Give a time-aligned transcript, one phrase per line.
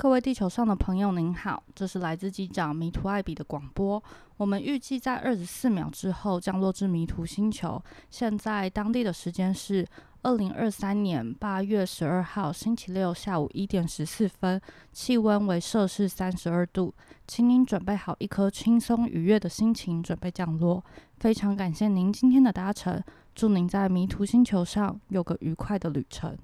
[0.00, 4.00] 各位地球上的朋友，您好，这是来自机长迷途艾比的广播。
[4.36, 7.82] 我们预计在二十四秒之后降落至迷途星球。
[8.08, 9.84] 现在当地的时间是
[10.22, 14.60] 二零二三年八月十二号星期六下午一点十四分，
[14.92, 16.94] 气温为摄氏三十二度。
[17.26, 20.84] 请您准备好一颗轻松愉悦的心情，准备降落。
[21.18, 23.02] 非常感谢您今天的搭乘，
[23.34, 26.38] 祝您在迷途星球上有个愉快的旅程。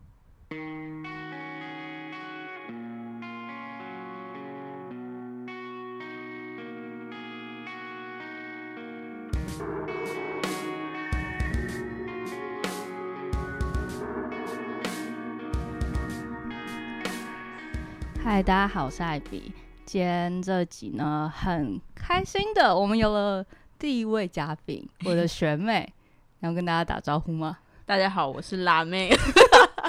[18.34, 19.52] 嗨，大家好，我是艾比。
[19.84, 23.46] 今天这集呢，很开心的，我们有了
[23.78, 25.88] 第一位嘉宾，我的学妹，
[26.42, 27.58] 要跟大家打招呼吗？
[27.86, 29.08] 大家好，我是辣妹。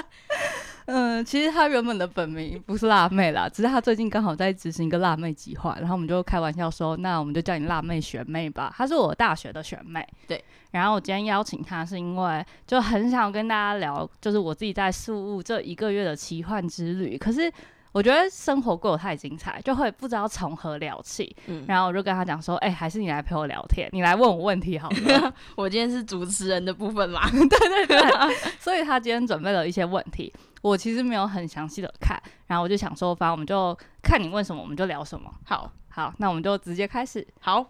[0.86, 8.72] 嗯，其实她原本的本名不是辣妹啦，只是她最近刚好在执行一个辣妹计划，然后我们就开玩笑说，那我们就叫你辣妹学妹吧。
[8.76, 10.44] 她是我大学的学妹，对。
[10.70, 17.18] 然后我今天邀请她，是因为就很想跟大家聊，就是我自己在宿务这一个月的奇幻之旅。
[17.18, 17.52] 可是
[17.96, 21.34] 我觉得生活过得太精彩，就会不知道从何聊起。
[21.46, 21.64] 嗯。
[21.66, 25.34] 然后我就跟他讲说，哎，还是你来陪我聊天，你来问我问题好了。
[25.56, 27.26] 我今天是主持人的部分嘛？
[27.30, 28.36] 对 对对。
[28.60, 30.30] 所以他今天准备了一些问题。
[30.60, 35.32] 我其实没有很详细的看，然后我就想说，反正我们就看你问什么，我们就聊什么。
[35.46, 37.26] 好，好，那我们就直接开始。
[37.40, 37.64] 好，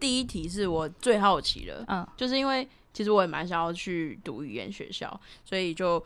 [0.00, 6.02] 第一题是我最好奇的，嗯，就是因为其实我也蛮想要去读语言学校，所以就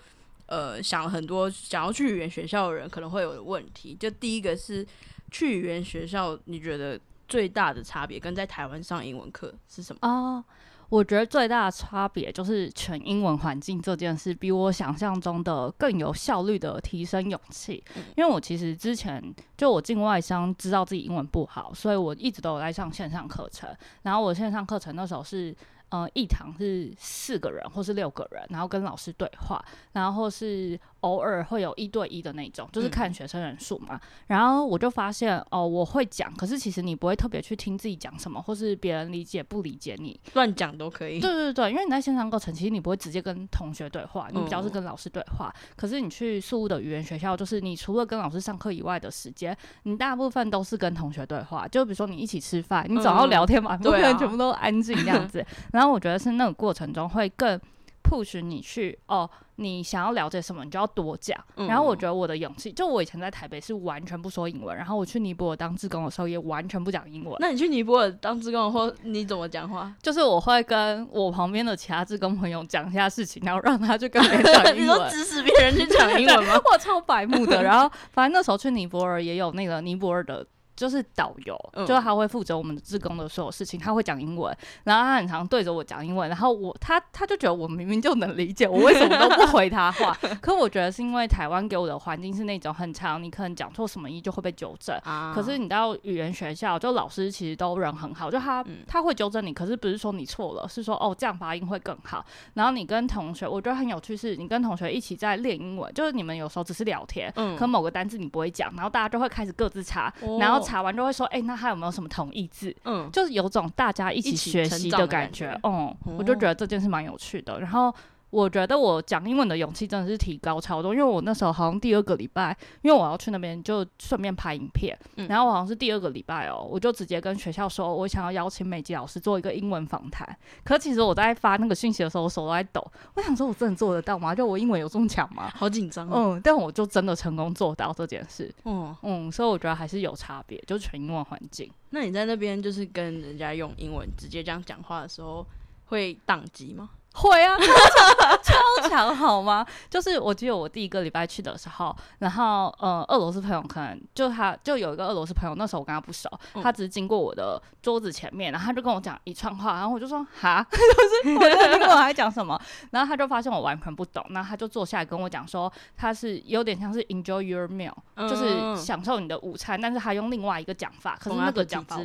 [0.46, 3.94] 呃想很多想要去语言学校的人可能会有的问题。
[3.94, 4.86] 就第一个是
[5.30, 10.44] 去语言学校，你觉得最大的差别跟在台湾上英文课是什么啊？
[10.88, 17.82] 我觉得最大的差别就是全英文环境这件事，比我想象中的更有效率的提升勇气。
[18.16, 19.20] 因为我其实之前
[19.56, 23.68] 就我进外商，知道自己英文不好，所以我一直都有在上线上课程。
[24.02, 25.54] 然后我线上课程那时候是。
[25.96, 33.98] 呃，一堂是四个人或是六个人，然后跟老师对话，然后是偶尔会有一对一的那种，就是看学生人数嘛。
[34.26, 41.18] 然后我就发现，哦，我会讲，可是其实你不会特别去听自己讲什么，或是别人理解不理解你，乱讲都可以。
[41.18, 45.50] 对对对，因为你在线上课程，其实你不会直接跟同学对话，你比较是跟老师对话。
[45.76, 51.66] 可是你去素物的语言学校，就是你除了跟老师上课以外的时间，你大部分都是跟同学对话。
[51.68, 55.42] 就比如说你一起吃饭，你总要聊天嘛，不可能全部都安静这样子。
[55.72, 57.60] 然后我觉得是那个过程中会更
[58.02, 61.36] push 你去哦，你想要了解什么，你就要多讲。
[61.56, 67.34] 然后我觉得我的勇气，就我以前在台北是完全不说英文，然后我去尼泊尔当志工的时候也完全不讲英文。
[67.40, 69.92] 那你去尼泊尔当志工，或你怎么讲话？
[70.00, 74.96] 就是我会跟我旁边的其他志工朋友讲一下事情，然后让他去跟别人讲英文。
[75.00, 76.54] 你说指使别人去讲英文吗？
[76.72, 77.60] 我超白目的。
[77.60, 80.46] 然后反正那时候去尼泊尔也有那个尼泊尔的。
[80.76, 84.54] 就是导游，就是他会负责我们的志工的所有事情，他会讲英文，
[84.84, 90.16] 然后他很常对着我讲英文，然后我他他就觉得我明明就能理解，我为什么都不回他话？
[90.42, 94.94] 可我觉得是因为台湾给我的环境是那种很长，你可能讲错什么音就会被纠正。
[95.34, 102.22] 可是你到语言学校，就老师其实都人很好，就他他会纠正你，可是不是说你错了，是说哦这样发音会更好。
[102.52, 110.65] 然后你跟同学，我觉得很有趣是，你跟同学一起在练英文，就是你们有时候只是聊天，可某个单字你不会讲，然后大家就会开始各自查，然后。
[110.66, 112.74] 查完就会说，哎，那他有没有什么同义字？
[112.84, 115.58] 嗯，就是有种大家一起学习的感觉。
[115.62, 117.60] 嗯，我就觉得这件事蛮有趣的。
[117.60, 117.94] 然后。
[118.30, 124.98] 我觉得我讲英文的勇气真的是提高超多，因为我那时候好像第二个礼拜，因为我要去那边就顺便拍影片，
[125.28, 130.26] 然后我好像是第二个礼拜哦，我就直接跟学校说，我想要邀请美吉老师做一个英文访谈。
[130.64, 132.84] 可其实我在发那个讯息的时候，我手都在抖，
[133.14, 134.34] 我想说我真的做得到吗？
[134.34, 135.50] 就我英文有这么强吗？
[135.54, 136.10] 好紧张。
[136.12, 138.52] 嗯，但我就真的成功做到这件事。
[138.64, 141.70] 嗯嗯，所以我觉得还是有差别，就全英文环境。
[141.90, 145.46] 那你在那边就是跟人家用英文直接这样讲话的时候，
[145.86, 146.90] 会宕机吗？
[147.16, 147.56] 会啊，
[148.44, 149.66] 超强好吗？
[149.88, 156.28] 就是我记得我第一个礼拜去的时候，然后呃，俄罗斯朋友可能就他就有一个俄罗斯朋友，那时候我跟他不熟，
[156.62, 162.60] 他只是经过我的桌子前面，然后他就跟我讲一串话， 然后我就说哈，就是我在听我还讲什么，
[162.90, 167.94] 然后他就发现我完全不懂，然后他就坐下来跟我讲说，他是有点像是 enjoy your meal，
[168.28, 171.96] 就是享受你的午餐，但是他用另外一个讲法，可是那个讲法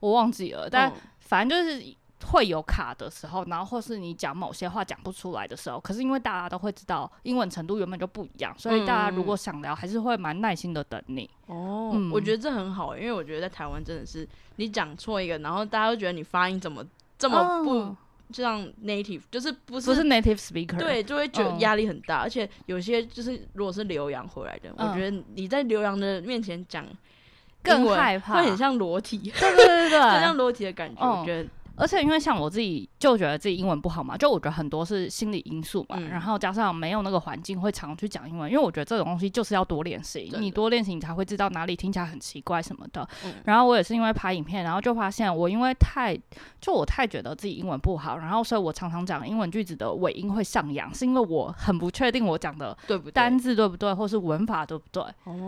[0.00, 0.90] 我忘记了，但
[1.20, 1.94] 反正就是。
[2.26, 11.28] 会有卡的时候，然后或是你讲某些话讲不出来的时候，可是因为大家都会知道英文程度原本就不一样，所以大家如果想聊，还是会蛮耐心的等你。
[11.46, 16.84] 哦，我觉得这很好，因为我觉得在台湾真的是你讲错一个，然后大家都觉得你发音怎么
[17.16, 17.96] 这么不
[18.30, 26.84] 就像 native，就是不是不是 native speaker，对，就会觉得压力很大，而且有些就是如果是留洋回来的，我觉得你在留洋的面前讲
[27.62, 31.48] 更害怕，会很像裸体，对对对对， 就像裸体的感觉，我觉得。
[31.78, 43.08] 而且因为像我自己就觉得自己英文不好嘛，就我觉得很多是心理因素嘛，然后加上没有那个环境会常去讲英文，因为我觉得这种东西就是要多练习，你多练习你才会知道哪里听起来很奇怪什么的。
[43.44, 46.18] 然后我也是因为拍影片，然后就发现我因为太
[46.60, 55.02] 就我太觉得自己英文不好，然后所以我常常讲英文句子的尾音会上扬，是因为我很不确定我讲的对不对单字对不对，或是文法对不对。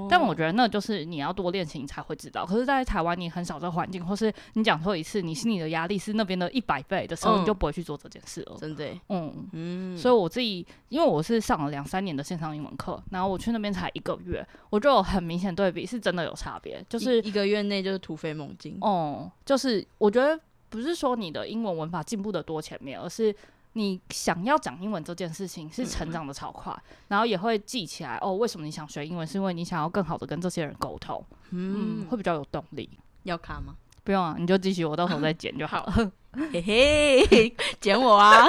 [0.08, 2.46] 但我觉得那就是你要多练习你才会知道。
[2.46, 7.00] 可是，在台湾你很少这环境，或是你讲错一次，你心里的压力是那边的一百倍。
[7.06, 8.86] 的时候你就不会去做这件事了，真的。
[9.08, 18.76] 嗯嗯，所以我自己，因为我是上了两三年的线上英文课，然后我去那边才一个月，我就有很明显对比，是真的有差别，就是一个月内就是突飞猛进。
[18.82, 20.38] 哦，就是我觉得
[20.68, 23.34] 不是说你的英文文法进步的多前面，而是
[23.72, 26.72] 你想要讲英文这件事情是成长的超快，
[27.08, 28.34] 然后也会记起来哦。
[28.34, 29.26] 为什么你想学英文？
[29.26, 32.88] 是因为你想要更好的跟这些人沟通，嗯，会比较有动力。
[33.24, 33.74] 要卡吗？
[34.02, 36.12] 不用啊，你就继续，我到时候再剪就好了。
[36.52, 36.62] 嘿
[37.28, 38.46] 嘿， 剪我啊！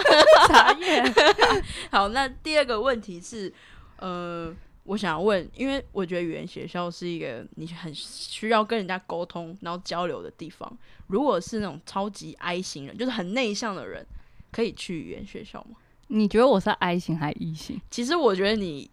[1.92, 3.52] 好，那第二个问题是，
[3.98, 10.72] 呃，我想要问，因为我觉得语言学校是一个你很需要跟人家沟通然后交流的地方。
[11.08, 14.06] 如果是那种超级 I 型人，就是很内向的人，
[14.52, 15.78] 可以去语言学校吗？
[16.08, 17.82] 你觉得我是 I 型还是 E 型？
[17.90, 18.90] 其实我觉得你。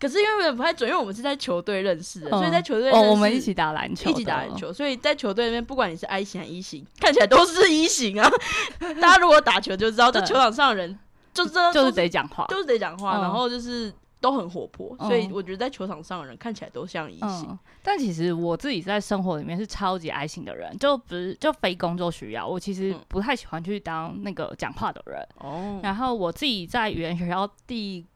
[0.00, 8.26] 可是因为不太准，因为我们是在球队认识的，所以在球队哦，我们一起打篮球，一起打篮球，所以在球队那边，不管你是 I 型还是 E 型，看起来都是 E 型啊。
[8.98, 10.98] 大家如果打球就知道，在球场上的人
[11.34, 13.92] 就是就是得讲话，就是得讲话，然后就是
[14.22, 17.58] 都很活泼，所以我觉得在球场上的人看起来都像 E 型。
[17.82, 25.28] 但其实我自己在生活里面是超级 I 型的人，就不是就非工作需要，我其实不太喜欢去当那个讲话的人。
[25.40, 28.06] 哦，然后我自己在语言学校第。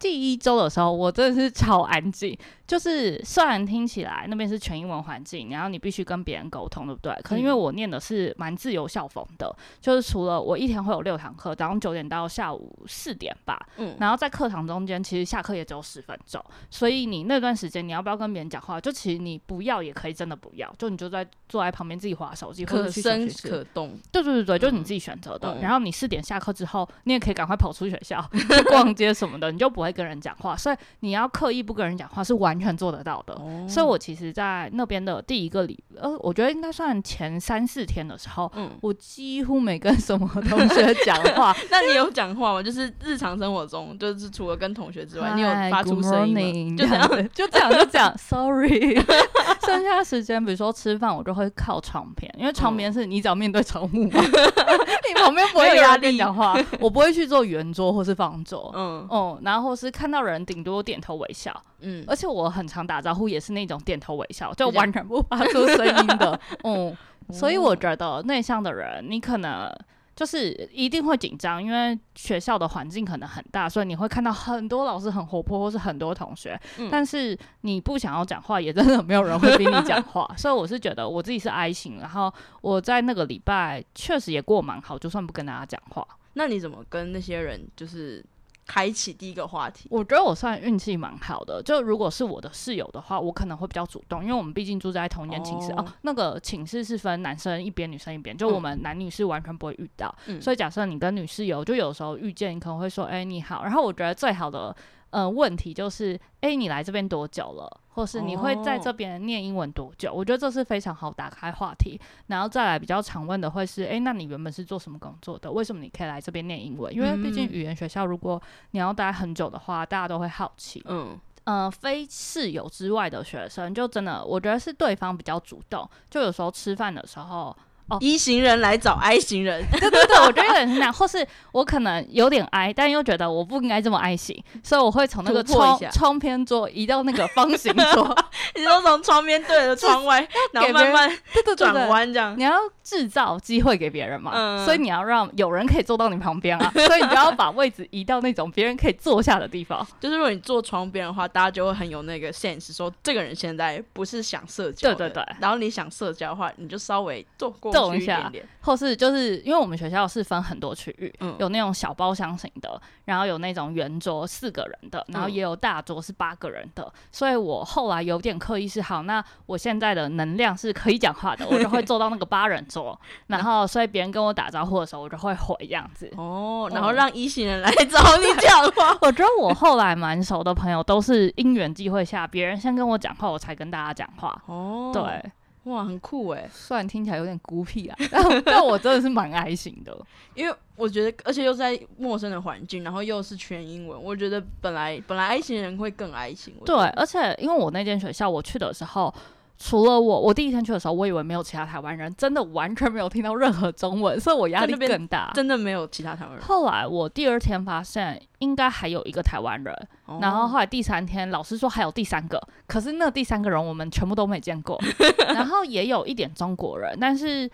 [0.00, 2.36] 第一周的时候，我真的是超安静。
[2.66, 7.12] 就是虽然听起来那边是全英文环境，然后你必须跟别人沟通，对不对？
[7.24, 18.80] 可是因为我念的是蛮自由校风的，就是除了我一天会有六堂课，早上九点到下午四点吧，嗯，然后在课堂中间其实下课也只有十分钟，所以你那段时间你要不要跟别人讲话？
[18.80, 25.58] 就其实你不要也可以，真的不要，就你就在坐在旁边自己划手机，可生可动，对对对对，就是你自己选择的。
[25.60, 30.56] 然后你四点下课之后，你也可以赶快跑出学校 去逛街什么的，你就不会跟人讲话。
[30.56, 32.60] 所以你要刻意不跟人讲话是完。
[32.60, 33.34] 全做得到的，
[33.66, 41.56] 所以我其实，在那边的第一个礼，呃，我觉得应该算前三四天的时候，嗯，我几乎没跟什么同学讲话。
[41.72, 42.62] 那你有讲话吗？
[42.62, 46.76] 就是日常生活中，就是除了跟同学之外，你有发出声音吗？
[46.76, 48.14] 就这样， 就这样，就这样。
[48.18, 49.02] Sorry，
[49.66, 54.20] 剩下时间，比如说吃饭，我就会靠床边，因为床边是你只要面对窗户嘛，
[55.08, 56.54] 你旁边不会有压力讲话。
[56.78, 62.50] 我不会去做圆桌或是方桌，嗯，哦，然后是看到人，顶多点头微笑，嗯，而且我。
[62.50, 66.40] 很常打招呼，也是那种点头微笑，就完全不发出声音的。
[66.64, 66.94] 嗯，
[67.30, 69.72] 所以我觉得内向的人，你可能
[70.20, 76.60] 就是一定会紧张，因为学校的环境可能很大，所以你会看到很多老师很活泼，或是很多同学。
[76.90, 80.30] 但是你不想要讲话，也真的没有人会逼你讲话。
[80.36, 82.30] 所以我是觉得我自己是 I 型，然后
[82.60, 86.06] 我在那个礼拜确实也过蛮好，就算不跟大家讲话。
[86.34, 88.22] 那你怎么跟那些人就是？
[88.70, 91.60] 开启第一个话题，我觉得我算运气蛮好的。
[91.60, 95.84] 就如果是我的室友的话，我可能会比较主动，因为我们毕竟住在同一间寝室哦。
[96.02, 100.14] 那个寝室是分男生一边、女生一边，就我们男女是完全不会遇到。
[100.40, 104.76] 所以假设你跟女室友，就有时候遇见，你可能会说：“哎，你好。”然后我觉得最好的。
[105.10, 107.80] 呃，问题就是，哎，你来这边多久了？
[107.92, 110.12] 或是你会在这边念英文多久？
[110.12, 112.00] 我觉得这是非常好打开话题。
[112.28, 115.50] 然后再来比较常问的会是，哎，那你原本是做什么工作的？
[115.50, 116.94] 为什么你可以来这边念英文？
[116.94, 118.40] 因为毕竟语言学校，如果
[118.70, 120.80] 你要待很久的话，大家都会好奇。
[120.86, 125.88] 嗯，呃，非室友之外的学生，就真的我觉得是对方比较主动。
[126.08, 127.56] 就有时候吃饭的时候。
[128.00, 138.16] 一行人来找 I 型人，对对对，我觉得有点是那样，或是我可能有点 I，但又觉得我不应该这么 I 型，所以我会从那个窗窗边桌移到那个方形桌，
[138.54, 141.10] 你说从窗边对着窗外， 然后慢慢
[141.56, 142.52] 转弯这样，你要
[142.90, 149.86] 制造机会给别人嘛，所以你要让有人可以坐到你旁边啊， 所以你不要把位置移到那种别人可以坐下的地方。
[150.00, 157.72] 就是如果你坐窗边的话，大家就会很有那个 sense，说这个人现在不是想社交，对对对，然后你想社交的话，你就稍微坐过。
[157.72, 158.30] 动一下，
[158.60, 172.79] 或是就是因为我们学校是分很多区域，有那种小包厢型的，然后有那种圆桌四个人的，然后也有大桌是八个人的，所以我后来有点刻刻意是好，那我现在的能量是可以讲话的，我就会坐到那个八人桌，
[173.26, 176.10] 然后所以别人跟我打招呼的时候，我就会回这样子。
[176.16, 178.96] 哦，然后让一行人来找你讲话。
[179.02, 184.42] 我觉得我后来蛮熟的朋友都是因缘际会下，别人先跟我讲话，我才跟大家讲话。
[184.46, 185.32] 哦，对。
[185.64, 186.48] 哇，很酷哎！
[186.50, 189.94] 虽然听起来有点孤僻啊，但 但我真的是蛮爱心的，
[190.34, 196.54] 因为我觉得，而且又在陌生的环境，然后又是全英文，我觉得本来本来爱心人会更爱心。
[196.64, 199.14] 对，而且因为我那间学校我去的时候。
[199.62, 205.30] 除了我，我第一天去的时候，我以为没有其他台湾人，真的完全没有听到任何中文，所以我压力更大。
[205.34, 206.42] 真的没有其他台湾人。
[206.42, 209.88] 后来我第二天发现应该还有一个台湾人，
[210.18, 214.80] 然后后来第三天老师说还有第三个，可是那第三个人我们全部都没见过。
[215.28, 217.48] 然后也有一点中国人，但是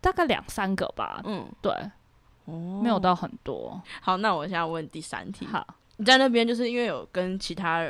[0.00, 1.20] 大概两三个吧。
[1.24, 1.72] 嗯，对，
[2.46, 3.80] 哦，没有到很多。
[4.00, 5.46] 好，那我现在问第三题。
[5.46, 5.64] 好，
[5.98, 7.88] 你在那边就是因为有跟其他。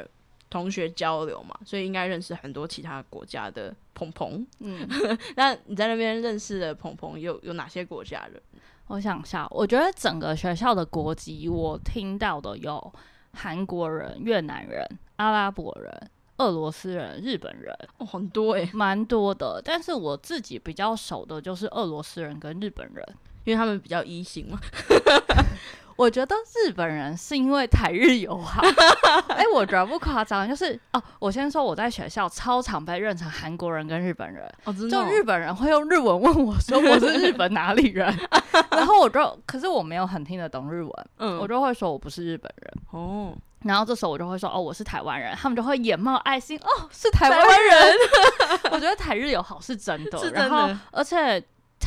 [0.55, 4.47] 同学交流嘛，所以应该认识很多其他国家的鹏鹏。
[4.61, 4.87] 嗯，
[5.35, 8.41] 那你在那边认识的鹏鹏有有哪些国家人？
[8.87, 12.93] 我想一下，我觉得整个学校的国籍，我听到的有
[13.33, 19.61] 韩国人、越南人、阿拉伯人、俄罗斯人、日本人，哦，很多诶，蛮多的。
[19.65, 23.05] 但是我自己比较熟的就是俄罗斯人跟日本人，
[23.43, 24.61] 因为他们比较一型嘛。
[25.97, 26.35] 我觉得
[26.65, 28.63] 日本人是因为台日友好，
[29.29, 34.51] 哎，我觉得不夸张，就是哦，我先说我在学校超常被认成韩国人跟日本人，
[34.91, 38.13] 就日本人会用日文问我说我是日本哪里人，
[38.73, 42.73] 然后我就可是我没有很听得懂日文，嗯，我就会说我不是日本人。
[42.91, 43.33] 哦，
[43.63, 47.95] 然后这时候我就会说哦我是台湾人，他们就会眼冒爱心哦是台湾人，
[48.73, 51.43] 我觉得台日友好是真的，然后而且。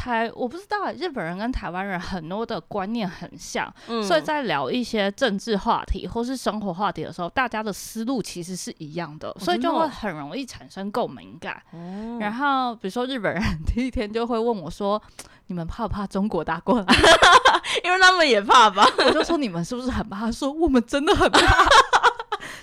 [0.07, 3.71] 台我不知道，日本人跟台湾人很多的观念很像，
[4.03, 11.61] 所以在聊一些政治话题或是生活话题的时候，大家的思路其实是一样的，所以就会很容易产生共鸣感。
[12.19, 15.01] 然后比如说日本人 第一天就会问我说
[15.47, 16.85] ：“你们怕不怕中国打过来？”
[17.83, 18.87] 因为他们也怕吧。
[19.05, 21.39] 我就说：“你们是不是很怕？”他说：“我们真的很怕。”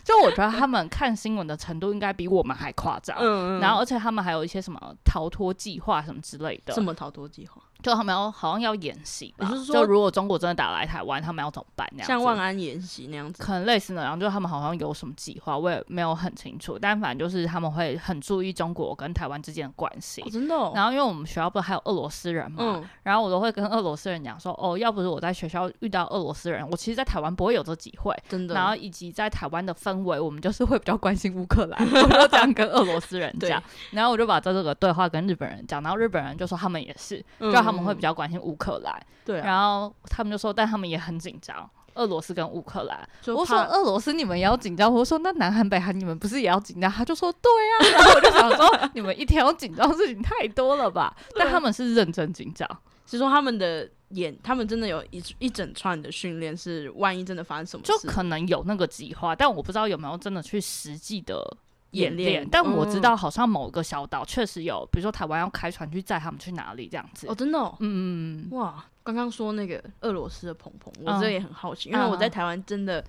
[0.04, 3.16] 就我觉得他们看新闻的程度应该比我们还夸张，
[3.60, 6.74] 然后而且他们还有一些什么逃脱计划什么之类的。
[6.74, 7.62] 什么逃脱计划？
[7.84, 11.86] 就他们要好像要演习，就是说，就如果中国真的打来台湾，他们要怎么办？
[11.92, 14.02] 那样像万安演习那样子，可能类似的。
[14.02, 14.14] 然后。
[14.24, 16.78] 就他们好像有什么计划，我也没有很清楚。
[16.80, 20.22] 但反正就是他们会很注意中国跟台湾之间的关系。
[20.30, 20.54] 真的。
[20.74, 28.16] 然后因为我们学校不是还有俄罗斯人嘛，然后我都会跟俄罗斯人讲说，哦，要不是我在学校遇到俄罗斯人，我其实，在台湾不会有这机会。
[28.28, 28.54] 真的。
[28.54, 33.62] 然后以及在台湾的氛围，我们就是会比较关心乌克兰，我就这样跟俄罗斯人讲。
[33.90, 38.54] 然后我就把这这个对话跟日本人讲，然后日本人就说他们也是，就他们会比较关心乌。
[38.56, 41.68] 克兰，对，然后他们就说，但他们也很紧张。
[41.94, 46.90] 俄罗斯跟乌克兰，我说俄罗斯你们也要紧张，我说那南韩北韩你们不是也要紧张？
[46.90, 51.14] 他就说对啊，然后我就想说 你们一天要紧张事情太多了吧？
[51.36, 52.68] 但他们是认真紧张，
[53.06, 61.56] 是说他们的演，他们真的有一一整串的训练，是万一真的发生什么，就可能有那个计划，但我不知道有没有真的去实际的。
[61.94, 67.26] 演练，但我知道好像某个小岛确实有，比如说台湾要开船去载他们去哪里这样子。
[67.28, 67.58] 哦，真的？
[67.58, 68.58] 嗯嗯嗯。
[68.58, 73.04] 哇，刚刚说那个俄罗斯的鹏鹏，我这也很好奇，因为我在台湾真的。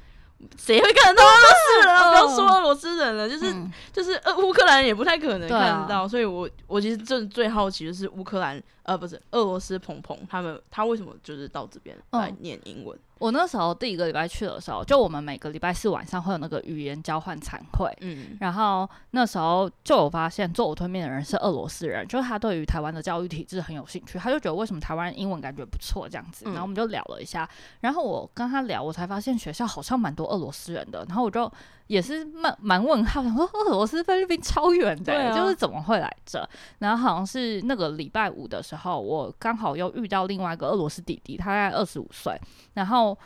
[0.58, 2.10] 谁会看得到俄罗斯人啊？
[2.12, 3.56] 不要说俄罗斯人了，就是
[3.94, 12.98] 就是呃乌克兰也不太可能看得到，所以我我其实最最好奇的是乌克兰呃不是俄罗斯鹏鹏他们他为什么就是到这边来念英文？
[13.18, 27.50] 我那时候第一个礼拜去的时候，就我们每个礼拜四晚上会有那个语言交换餐会，嗯，然后那时候就有发现坐我对面的人是俄罗斯人，就是他对于台湾的教育体制很有兴趣，他就觉得为什么台湾英文感觉不错这样子，然后我们就聊了一下，
[27.80, 31.50] 然后我跟他聊，我才发现学校好像蛮多俄罗斯人的，然后我就
[31.88, 36.48] 也是蛮蛮问号，想说俄罗斯菲律宾超远的，就是怎么会来这？
[36.80, 42.39] 然后好像是那个礼拜五的时候，我刚好又遇到另外一个俄罗斯弟弟，他大概二十五岁，
[42.74, 43.18] 然后。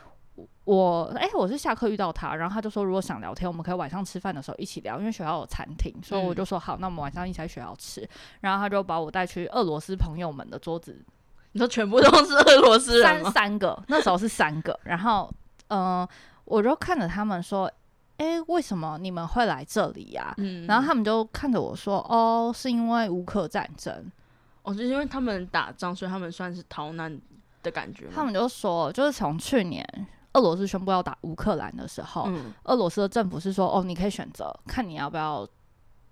[0.63, 8.07] 我哎，我是下课遇到他，然后他就说，如果想聊天，我们可以晚上吃饭的时候一起聊，因为学校有餐厅，所以我就说好，那我们晚上一起在学校吃。
[8.39, 11.03] 然后他就把我带去俄罗斯朋友们的桌子，
[11.53, 14.79] 你说全部都是俄罗斯人三三个，那时候是三个。
[14.83, 15.29] 然后
[15.67, 16.07] 嗯，
[16.45, 17.69] 我就看着他们说，
[18.19, 20.33] 哎，为什么你们会来这里呀？
[20.37, 24.09] 嗯，然后他们就看着我说，哦，是因为乌克战争。
[24.61, 27.19] 哦，是因为他们打仗，所以他们算是逃难。
[27.61, 29.85] 的感觉，他们就说，就是从去年
[30.31, 32.31] 俄罗斯宣布要打乌克兰的时候，
[32.63, 35.45] 俄罗斯的政府是说，哦，你可以选择看你要不要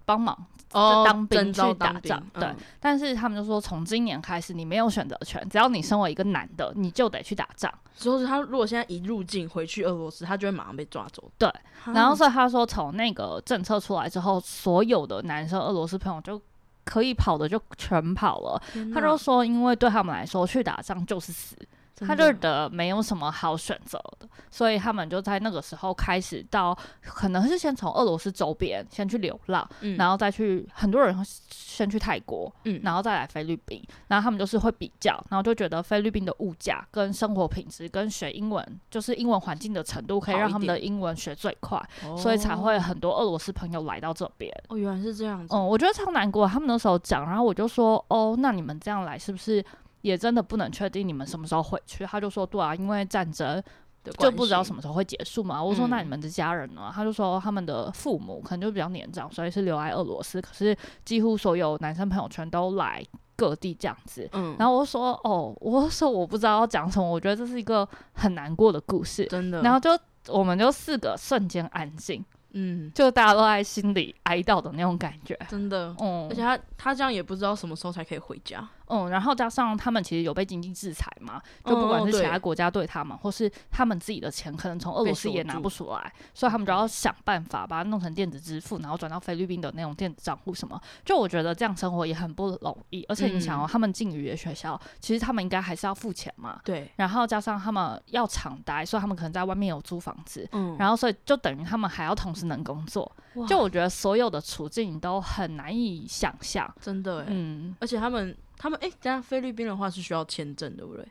[0.07, 0.33] 帮忙
[0.71, 2.55] 哦当兵去打仗，兵对。
[2.79, 7.69] 但是他们就说，从今年开始你没有选择权，只要你身为一个男的，你就得去打仗。
[7.93, 11.29] 所以他如果现在一入境回去俄罗斯，他就会马上被抓走。
[11.37, 11.51] 对，
[11.93, 16.41] 然后所以他说，从那个政策出来之后，所有的男生俄罗斯朋友就
[16.85, 18.61] 可以跑的就全跑了。
[18.93, 21.57] 他就说，因为对他们来说，去打仗就是死。
[21.97, 31.17] 真他就的的没有什么好选择的，所以他们就在那个时候开始到，可能是先从俄罗斯周边先去流浪，嗯然后再去很多人
[31.49, 41.83] 先去泰国，嗯然后再来菲律宾，然后他们就是会比较，然后就觉得菲律宾的物价跟生活品质跟学英文就是英文环境的程度，可以让他们的英文学最快，
[42.15, 44.53] 所以才会很多俄罗斯朋友来到这边。
[44.69, 45.55] 哦，原来是这样子。
[45.55, 46.47] 嗯，我觉得超难过。
[46.47, 49.63] 他们那时候讲，然后我就说，哦，那你们这样来是不是
[50.01, 52.05] 也真的不能确定你们什么时候回去？
[52.05, 53.61] 他就说，对啊，因为战争
[54.03, 55.61] 的就不知道什么时候会结束嘛。
[55.61, 56.91] 我说，那嗯你们的家人呢？
[56.93, 60.41] 他就说，他们的父母可能就比较年长，所以是留在俄罗斯。
[60.41, 63.03] 可是几乎所有男生朋友全都来
[63.35, 64.29] 各地这样子。
[64.33, 69.25] 嗯，然后我说，哦，我说我不知道要讲什么，我觉得这是一个很难过的故事。
[69.25, 69.89] 真的，然后就
[70.33, 75.37] 我们就四个瞬间安静，嗯，就大家都在心里哀悼的那种感觉。
[75.49, 78.67] 真的，嗯而且他他这样也不知道什么时候才可以回家。
[78.87, 90.79] 嗯，然后加上他们其实有被经济制裁嘛，就不管是其他国家对他们，或是他们自己的钱，可能从俄罗斯也拿不出来，所以他们就要想办法把它弄成电子支付，然后转到菲律宾的那种电子账户什么。
[91.05, 100.47] 就我觉得这样生活也很不容易，而且你想哦，嗯他们进语言学校，其实他们应该还是要付钱嘛，对，然后加上他们要常待，所以他们可能在外面有租房子。
[100.51, 106.73] 嗯，然后，所以就等于他们还要同时能工作，哇就我觉得所有的处境都很难以想象。
[106.79, 111.05] 真的哎，嗯，而且他们他们哎，等下菲律宾的话是需要签证，对不对？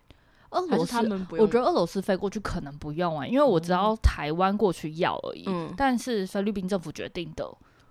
[0.50, 1.44] 俄罗斯他们不用？
[1.44, 7.44] 我觉得俄罗斯飞过去可能不用啊、因为我知道台湾过去要而已，嗯但是菲律宾政府决定的，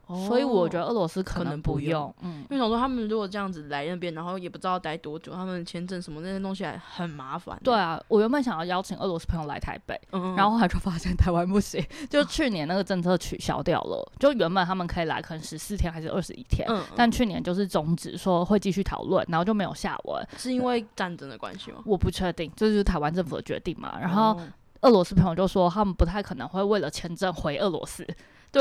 [0.07, 2.15] 哦所以我觉得俄罗斯可可能能不用不用。
[2.21, 7.59] 嗯，因为想说他们如果这样子来那边，然后也不知道待多久，他们签证什么那些东西还很麻烦。
[7.63, 16.67] 对，啊，我原本想要邀请俄罗斯朋友来台北，嗯，然后后来就发现台湾不行，就去年那个政策取消掉了，就原本他们可以来，可能十四天还是二十一天。
[16.69, 20.27] 嗯，但去年就是终止，说会继续讨论，然后就没有下文。
[20.37, 21.79] 是因为战争的关系吗？
[21.85, 23.97] 我不确定，这就是台湾政府的决定嘛。
[23.99, 24.47] 然后哦
[24.81, 28.05] 俄罗斯朋友就说，他们不太可能会为了签证回俄罗斯，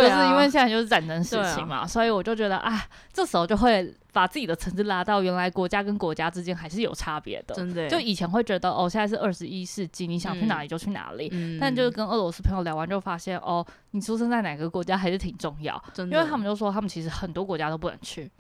[0.01, 0.19] 对啊。
[0.19, 7.55] 就是因为现在就是战争事情嘛，所以我就觉得，啊，这时候就会把自己的层次拉到原来国家跟国家之间还是有差别的。
[7.55, 7.89] 真的。
[7.89, 11.29] 就以前会觉得，哦，现在是二十一世纪，你想去哪里就去哪里。
[11.33, 18.31] 嗯，但就是跟俄罗斯朋友聊完，就发现哦，你出生在哪个国家还是挺重要，真的，因为他们就说他们其实很多国家都不能去，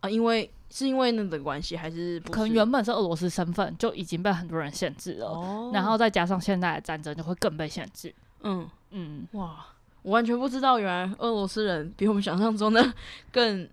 [0.00, 8.12] 啊，因为是因为那个关系，还是不可能原本是俄罗斯身份就已经被很多人限制了，哦，然后再加上现在的战争就会更被限制。
[8.42, 9.64] 嗯，嗯，哇，
[10.04, 12.92] 我完全不知道，原来俄罗斯人比我们想象中的
[13.32, 13.66] 更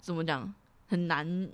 [0.00, 0.52] 怎么讲，
[0.88, 1.48] 很难。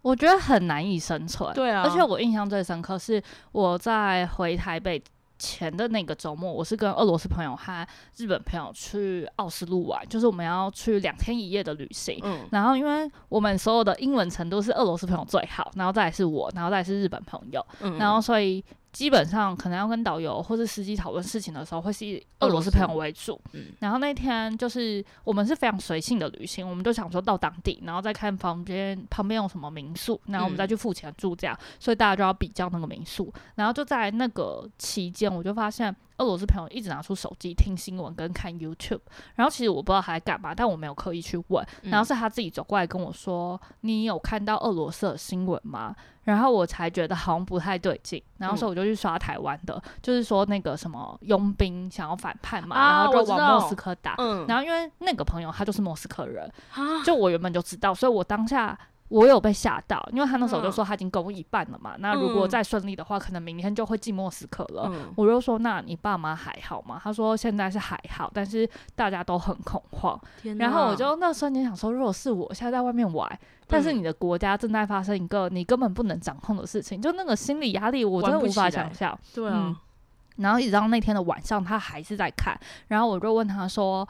[0.00, 1.52] 我觉得很难以生存。
[1.54, 5.02] 对啊，而且我印象最深刻是我在回台北
[5.40, 12.18] 前的那个周末，我是跟俄罗斯朋友和日本朋友去奥斯陆玩，就是我们要去两天一夜的旅行。
[12.22, 18.64] 嗯然后，因为我们所有的英文程度是俄罗斯朋友最好，然后再来是我，然后再来是日本朋友，嗯，然后所以
[18.98, 23.40] 基本上可能要跟导游或是司机讨论事情的时候，会是以俄罗斯朋友为主。
[23.52, 33.32] 嗯然后那天就是我们是非常随性的旅行，我们就想说到当地，然后再看旁边旁边有什么民宿，然后我们再嗯去付钱住这样，所以大家就要比较那个民宿。
[33.54, 39.02] 然后就在那个期间，我就发现俄罗斯朋友一直拿出手机听新闻跟看 YouTube，
[39.36, 41.64] 然后其实我不知道他在干嘛，但我没有刻意去问。
[41.82, 45.94] 嗯然后是他自己走过来跟我说：“你有看到俄罗斯的新闻吗？”
[46.28, 54.14] 然后我才觉得好像不太对劲，然后所以我就去刷台湾的，就是说那个什么佣兵想要反叛嘛，啊然后就往莫斯科打。
[54.18, 64.84] 嗯，然后因为那个朋友他就是莫斯科人，啊，就我原本就知道，所以我当下我有被吓到，因为他那时候就嗯说他已经攻一半了嘛，那如果嗯再顺利的话，可能明天就会进莫斯科了。
[64.92, 67.00] 嗯我就说，那你爸妈还好吗？
[67.02, 70.20] 他说现在是还好，但是大家都很恐慌。
[70.42, 73.26] 天然后我就那瞬间想说，如果是我现在在外面玩，
[73.66, 79.18] 但是嗯你的国家正在发生一个你根本不能掌控的事情，就那个心理压力，我真的无法想象。
[79.34, 79.76] 对嗯啊，
[80.36, 84.06] 然后一直到那天的晚上，他还是在看，然后我就问他说。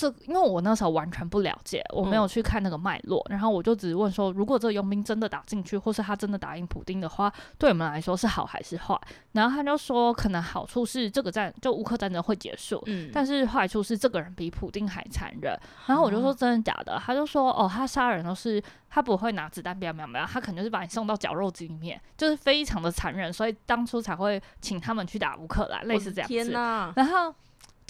[0.00, 8.98] 这因为我那时候完全不了解，我没有嗯去看那个脉络，然后我就只问说，如果这个佣兵真的打进去，或是他真的打赢普丁的话，对我们来说是好还是坏？
[9.32, 15.54] 然后他就说，可能好处是这个战就乌克战争会结束，嗯，但是坏处是这个人比普丁还残忍。
[15.86, 16.98] 然后我就说真的假的？
[17.04, 26.50] 他就说哦，他杀人都是他不会拿子弹瞄瞄瞄，他可能就是把你送到绞肉机里面，就是非常的残忍，所以当初才会请他们去打乌克兰，类似这样子。
[26.96, 27.34] 然后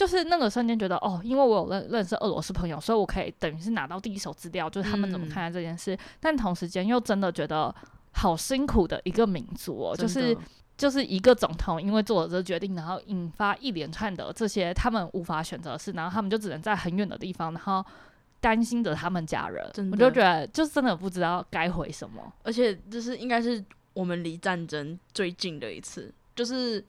[0.00, 5.94] 就是那个瞬间觉得哦，因为我有认认识俄罗斯朋友，所以我可以等于是拿到第一手资料，就是他们怎么看待这件事。
[6.18, 7.74] 但同时间又真的觉得
[8.12, 10.34] 好辛苦的一个民族哦，就是
[10.78, 17.84] 就是一个总统因为做了这个决定，然后引发一连串的这些他们无法选择的事，然后他们就只能在很远的地方，然后。
[18.42, 26.82] 担心着他们家人，我就觉得就是真的不知道该回什么，而且就是应该是我们离战争最近的一次，就是。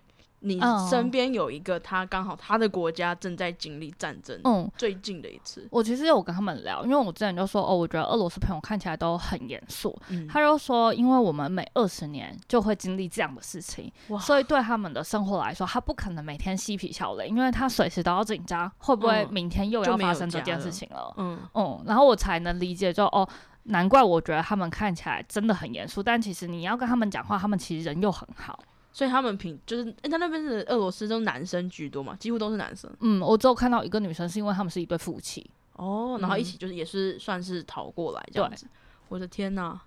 [0.44, 4.40] 你身边有一个他，刚好他的国家正在经历战争。
[4.44, 9.96] 嗯，最近的一次，我其实有跟他们聊，因为我之前就说，哦，我觉得俄罗斯朋友看起来都很严肃。
[10.10, 21.14] 嗯，他就说，因为我们每二十年就会经历这样的事情，所以对他们的生活来说，他不可能每天嬉皮笑脸，因为他随时都要紧张，会不会明天又要发生这件事情了？
[21.18, 23.28] 嗯嗯，然后我才能理解，就哦，
[23.64, 28.60] 难怪我觉得他们看起来真的很严肃，但其实你要跟他们讲话，他们其实人又很好。
[28.94, 32.92] 所以他们平就是，他那边是俄罗斯都男生居多嘛，几乎都是男生。
[33.00, 38.68] 嗯，我只有看到一个女生，是因为他们是一对夫妻哦，然后一起就是也是算是逃过来这样子。
[39.08, 39.80] 我的天呐，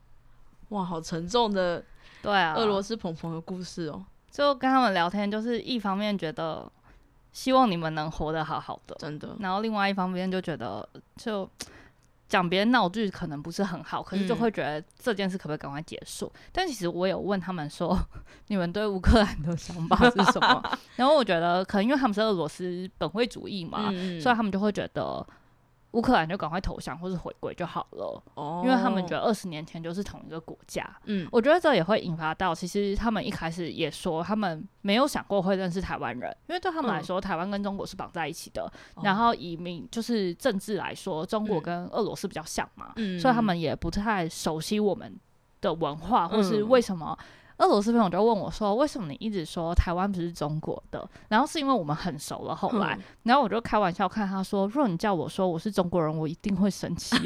[0.71, 1.85] 哇，好沉重的，
[2.23, 4.05] 对啊，俄罗斯朋朋的故事哦。
[4.31, 6.71] 就跟他们聊天，就是一方面觉得
[7.33, 9.37] 希望你们能活得好好的，真的。
[9.40, 11.49] 然后另外一方面就觉得就。
[12.28, 16.32] 讲别人闹剧可能不是很好，可是就会觉得这件事可不可以赶快结束？
[16.52, 17.98] 但其实我有问他们说，
[18.48, 20.62] 你们对乌克兰的想法是什么？
[20.96, 25.26] 然后我觉得可能因为他们是俄罗斯本位主义嘛，所以他们就会觉得。
[25.94, 30.85] 乌克兰就赶快投降或是回归就好了，哦，因为他们觉得二十年前就是同一个国家。
[31.04, 38.70] 嗯，我觉得这也会引发到，其实他们一开始也说他们没有想过会认识台湾人，因为对他们来说，台湾跟中国是绑在一起的。
[39.02, 45.14] 然后移民就是政治来说，中国跟俄罗斯比较像嘛，所以他们也不太熟悉我们
[45.61, 47.16] 的文化，或是为什么。
[47.59, 52.55] 俄罗斯朋友就问我说：“为什么你一直说台湾不是中国的？”然后是因为我们很熟了。
[52.55, 57.17] 后来，然后我就开玩笑看他说：“如果你叫我说我是中国人，我一定会生气。”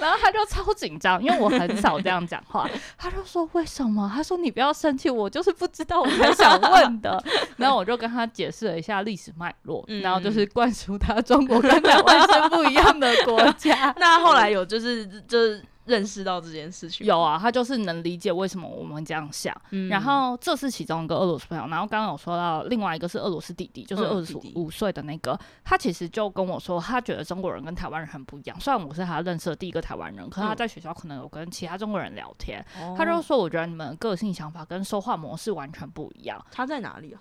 [0.00, 2.66] 然后他就超紧张，因为我很少这样讲话。
[2.96, 7.22] 他就说：“为什么？”他说：“你不要生气，我就是不知道，我才想问的。
[7.58, 13.94] ”然后我就跟他解释了一下历史脉络，然后就是灌输他中国跟台湾是不一样的国家。
[13.98, 15.62] 那后来有就是就是。
[15.86, 19.54] 认识到这件事情有啊，他就是能理解为什么我们这样想。
[19.90, 28.58] 然后这是其中一个俄罗斯朋友，然后刚刚有说到另外一个是俄罗斯弟弟，就是二十五岁的那个，他其实就跟我说，他觉得中国人跟台湾人很不一样。
[28.58, 32.64] 虽然我是他认识的第一个台湾人，可是他在学校可能有跟其他中国人聊天，
[32.96, 36.42] 他就说，我觉得你们个性、想法跟说话模式完全不一样。
[36.50, 37.20] 他在哪里啊？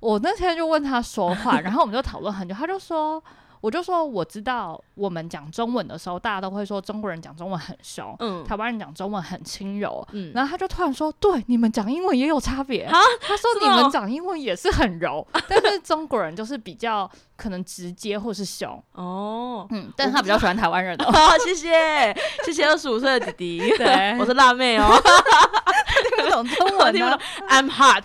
[0.00, 3.22] 我那天就问他说话，然后我们就讨论很久，他就说。
[3.60, 12.98] 我就说我知道，我们讲中文的时候，大家都会说中国人讲中文很凶，嗯，台湾人讲中文很轻柔，嗯，然后他就突然说，对，你们讲英文也有差别啊。
[13.20, 21.10] 他说你们讲英文也是很柔， 但是中国人就是比较可能直接或是凶哦，嗯，但是他比较喜欢台湾人哦。
[21.10, 24.88] 好， 谢谢，谢谢二十五岁的弟弟，对，我是辣妹哦，
[26.16, 27.18] 听不懂中文呢
[27.48, 28.04] ，I'm hot，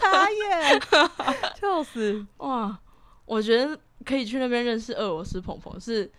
[0.00, 0.80] 差耶，
[1.60, 2.78] 笑死，哇。
[3.30, 6.10] 我觉得可以去那边认识俄罗斯鹏鹏，是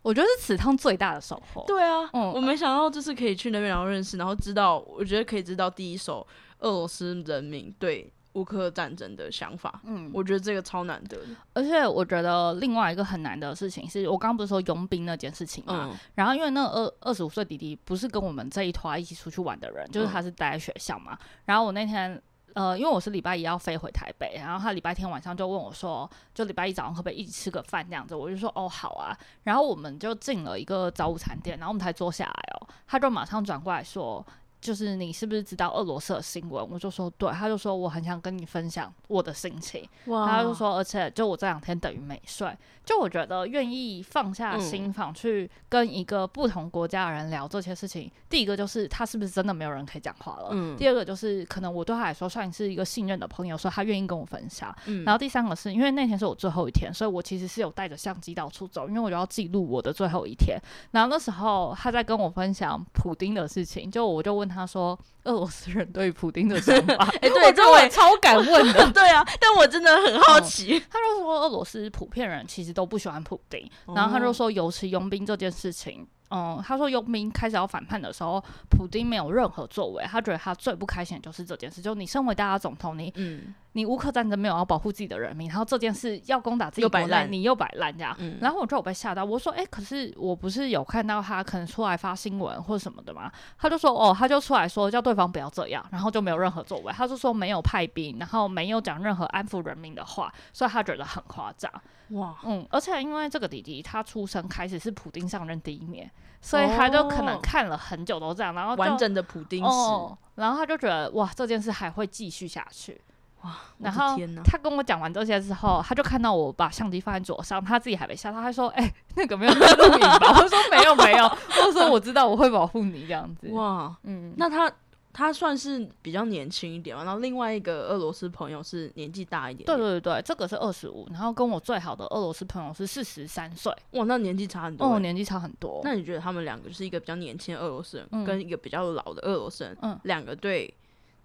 [0.00, 1.62] 我觉得是此趟最大的收获。
[1.66, 6.26] 对啊，嗯我没想到就是可以去那边然后认识，然后知道，我觉得可以知道第一手
[6.60, 9.78] 俄罗斯人民对乌克战争的想法。
[9.84, 11.18] 嗯，我觉得这个超难得。
[11.52, 15.94] 而且我觉得另外一个很难的事情是，我刚刚不是说佣兵那件事情嘛？
[16.14, 21.18] 然后因为那二二十五岁弟弟不是跟我们这一团一起出去玩的人，就是他是待在学校嘛。
[21.44, 22.18] 然后我那天。
[22.54, 34.24] 呃，因为我是礼拜一要飞回台北，然后他礼拜天晚上就问我说，就礼拜一早上可不可以一起吃个饭这样子，我就说哦好啊，然后我们就进了一个早午餐店，然后我们才坐下来哦，他就马上转过来说。
[34.64, 36.66] 就是你是不是知道俄罗斯的新闻？
[36.70, 39.86] 我就说对，他就说我很想跟你分享我的心情。
[40.06, 42.56] 他就说，而且就我这两天等于没睡。
[42.82, 50.48] 就我觉得愿意放下心房去跟一个不同国家的人聊这些事情，第一个就是他是不是真的没有人可以讲话了？
[50.52, 50.74] 嗯。
[50.78, 54.74] 第二个就是可能我对他来说算是一个信任的朋友，说他愿意跟我分享。
[54.86, 55.04] 嗯。
[55.04, 60.58] 然后第三个是因为那天是我最后一天，所以我其实是有带着相机到处走，因为我就要记录我的最后一天。
[60.92, 64.53] 然后那时候他在跟我分享普丁的事情，就我就问他。
[64.54, 68.88] 他说：“俄罗斯人对普丁的想法， 哎，对，这我也超敢问的。
[68.92, 70.78] 对啊，但我真的很好奇。
[70.90, 73.68] 他就说，俄罗斯普遍人其实都不喜欢普丁。
[73.94, 80.04] 然后他就说，尤其佣兵这件事情，嗯，他说佣兵开始要反叛的时候，普丁没有任何作为。
[80.04, 88.16] 他觉得他最不开心的就是这件事，就你身为大家总统，你嗯。”你乌克战争没有要保护自己的人民，然后这件事要攻打自己国内，你又摆烂这样。
[88.40, 96.92] 然后我就有被吓到，我说：“哎，可是我不是有看到他可能出来发新闻或什么的吗？”他就说：“哦，他就出来说叫对方不要这样，然后就没有任何作为。
[96.92, 101.70] 他就说没有派兵，然后没有讲任何安抚人民的话，所以他觉得很夸张。
[102.10, 106.08] 哇，嗯，而且因为这个弟弟他出生开始是普丁上任第一年，
[106.40, 113.00] 所以他就可能看了很久都这样，然后完整的普丁史，然后他就觉得哇，这件事还会继续下去。”
[113.44, 113.54] 哇！
[113.78, 119.58] 然后他跟我讲完这些之后，他就看到我把相机放在桌上，他自己还没下，他还说：“哎， 那个没有录
[119.94, 121.24] 影吧？” 我说：“没有，没有。
[121.66, 124.72] ”我说：“我知道，我会保护你这样子。”哇，嗯，那他
[125.12, 127.04] 他算是比较年轻一点嘛？
[127.04, 129.66] 然后另外一个俄罗斯朋友是年纪大一点。
[129.66, 133.70] 对对对这个是二十五，然后跟我最好的俄罗斯朋友是四十三岁。
[133.92, 134.86] 哇，那年纪差很多。
[134.86, 135.82] 哦，年纪差很多。
[135.84, 140.72] 那你觉得他们两个就是一个比较年轻的俄罗斯人，跟一个比较老的俄罗斯人，嗯，两个对，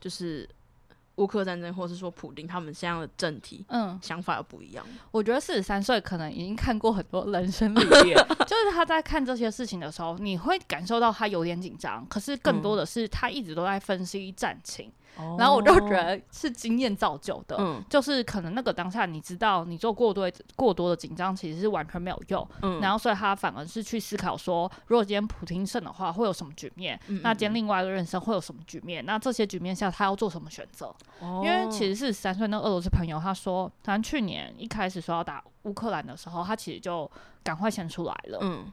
[0.02, 0.48] 就是。
[1.20, 4.86] 乌克战争，或是说普丁他们现在的政体，嗯，想法又不一样。
[5.12, 14.92] 我觉得四十三岁可能已经看过很多人生历练， 就是他在看这些事情的时候，你会感受到他有点紧张，可是更多的是他一直都在分析战情。
[15.38, 22.48] 然后我就觉得是经验造就的，就是可能那个当下你知道你做过多过多的紧张其实是完全没有用，
[22.82, 30.94] 然后所以他反而是去思考说，如果今天普京胜的话会有什么局面，那今天另外一个人生会有什么局面，那这些局面下他要做什么选择？
[31.22, 37.10] 因为其实是三岁那俄罗斯朋友他说，他去年一开始说要打乌克兰的时候，他其实就
[37.44, 38.72] 赶快先出来了，嗯，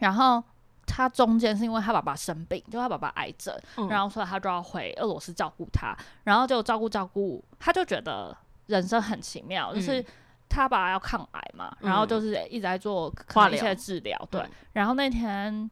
[0.00, 0.42] 然后。
[0.86, 3.54] 他中间是因为他爸爸生病，就他爸爸癌症，
[3.90, 8.34] 然后所以他就要回俄罗斯照顾他，然后就照顾照顾，他就觉得
[8.66, 10.02] 人生很奇妙，就是
[10.48, 13.74] 他爸爸要抗癌嘛，然后就是一直在做化疗。
[13.74, 15.68] 治疗，对，然后那天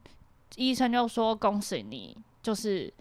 [0.57, 2.93] 医生就说恭喜你，就是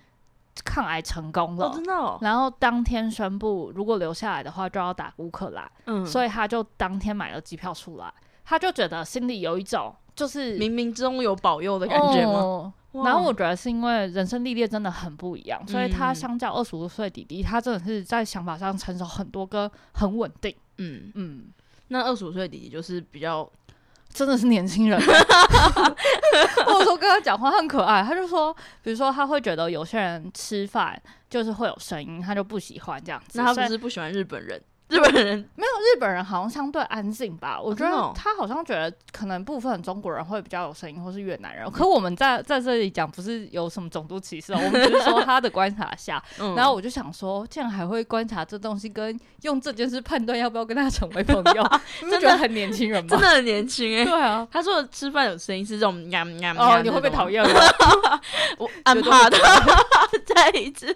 [0.64, 9.94] 抗癌成功了，真的，然后当天宣布如果留下来的话就要打乌克兰，嗯，所以他就当天买了机票出来，他就觉得心里有一种。
[10.14, 12.72] 就是冥冥之中有保佑的感觉吗？
[13.04, 20.54] 然后我觉得是因为人生历练真的很不一样，所以他相较二十五岁弟弟，他真的是在想法上成熟很多，跟很稳定。
[20.78, 21.46] 嗯嗯，
[21.88, 23.50] 那二十五岁弟弟就是比较
[24.10, 28.00] 真的是年轻人，或者说跟他讲话很可爱。
[28.00, 30.96] 他就说，比如说他会觉得有些人吃饭
[31.28, 33.40] 就是会有声音，他就不喜欢这样子。
[33.40, 34.62] 那他不是不喜欢日本人？
[34.88, 37.58] 日本人没有，日本人好像相对安静吧。
[37.60, 41.68] 我觉得他好像觉得可能部分中国人会比较有声音，或是越南人。
[41.70, 46.22] 可我们在在这里讲，不是有什么种族歧视，哦我们只是说 他的观察下。
[46.54, 51.66] 然后我就想说，竟然还会观察这东西，跟用这件事判断要不要跟他成为朋友，
[52.10, 53.08] 真的很年轻人吗？
[53.10, 54.04] 真的很年轻哎。
[54.04, 57.60] 对啊，他说吃饭有声音是这种呀呀哦，你会被讨厌吗？
[58.58, 59.38] 我安怕的，
[60.26, 60.86] 再一次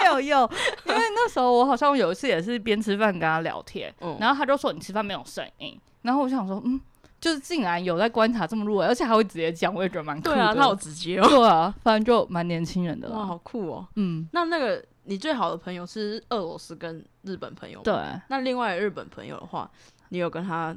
[0.00, 0.48] 没有用，
[0.86, 2.83] 因为那时候我好像有一次也是边。
[2.84, 6.80] 吃饭跟他聊天，然后他就说你吃饭没有声音，然后我想说，嗯，
[7.20, 10.34] 就是竟然有在观察这么入微，而且还会直接讲，我也觉得蛮酷的。
[10.34, 11.26] 对啊，他好直接哦。
[11.30, 13.08] 对啊，反正就蛮年轻人的。
[13.10, 13.88] 哇，好酷哦。
[13.96, 17.94] 嗯，那那个你最好的朋友是俄罗斯跟日本朋友对。
[18.28, 19.70] 那另外日本朋友的话，
[20.10, 20.76] 你有跟他？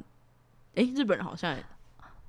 [0.74, 1.54] 哎，日本人好像，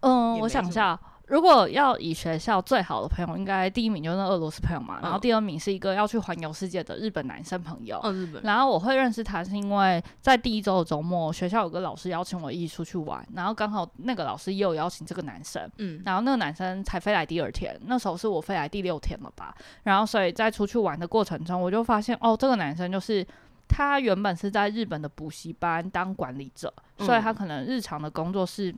[0.02, 1.00] 嗯，我想一下。
[1.30, 8.02] 如果要以学校最好的朋友，应该第一名就是俄罗斯朋友嘛，然后第二名是一个要去环游世界的日本男生朋友。
[8.12, 8.42] 日本。
[8.42, 23.24] 然后我会认识他是因为在第一周的周末，学校有个老师邀请我一起出去玩，然后刚好那个老师也有邀请这个男生，嗯，然后那个男生才飞来第二天，那时候是我飞来第六天了吧，然后所以在出去玩的过程中，我就发现哦，这个男生就是
[23.68, 28.74] 他原本是在日本的补习班当管理者，所以他可能日常的工作是。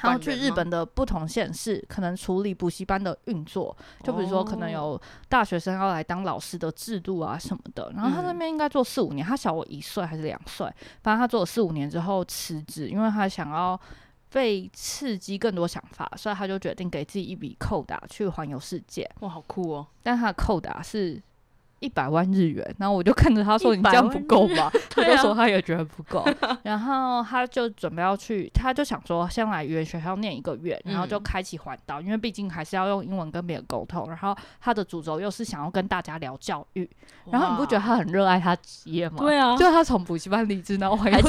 [0.00, 7.92] 他要去日本的不同县市，可能处理补习班的运作，就比如说可能有大学生要来当老师的制度啊什么的。
[7.96, 13.78] 然后他那边应该做四五年，他小我一岁还是两岁，反正他做了四五年之后辞职，因为他想要
[14.30, 19.10] 被刺激更多想法，所以他就决定给自己一笔扣打去环游世界。
[19.20, 19.86] 哇，好酷哦！
[20.02, 21.20] 但他的扣打是。
[21.80, 26.26] 一百万日元，然后我就看着他说：“你这样不够吧？”他就说他也觉得不够，
[26.64, 34.08] 然后他就准备要去，他就想说先来语言学校念一个月，然后就开启环岛，因为毕竟还是要用英文跟别人沟通。
[34.08, 36.88] 然后他的主轴又是想要跟大家聊教育，
[37.30, 39.18] 然后你不觉得他很热爱他职业吗？
[39.18, 41.28] 对啊，就他从补习班离职，然后还是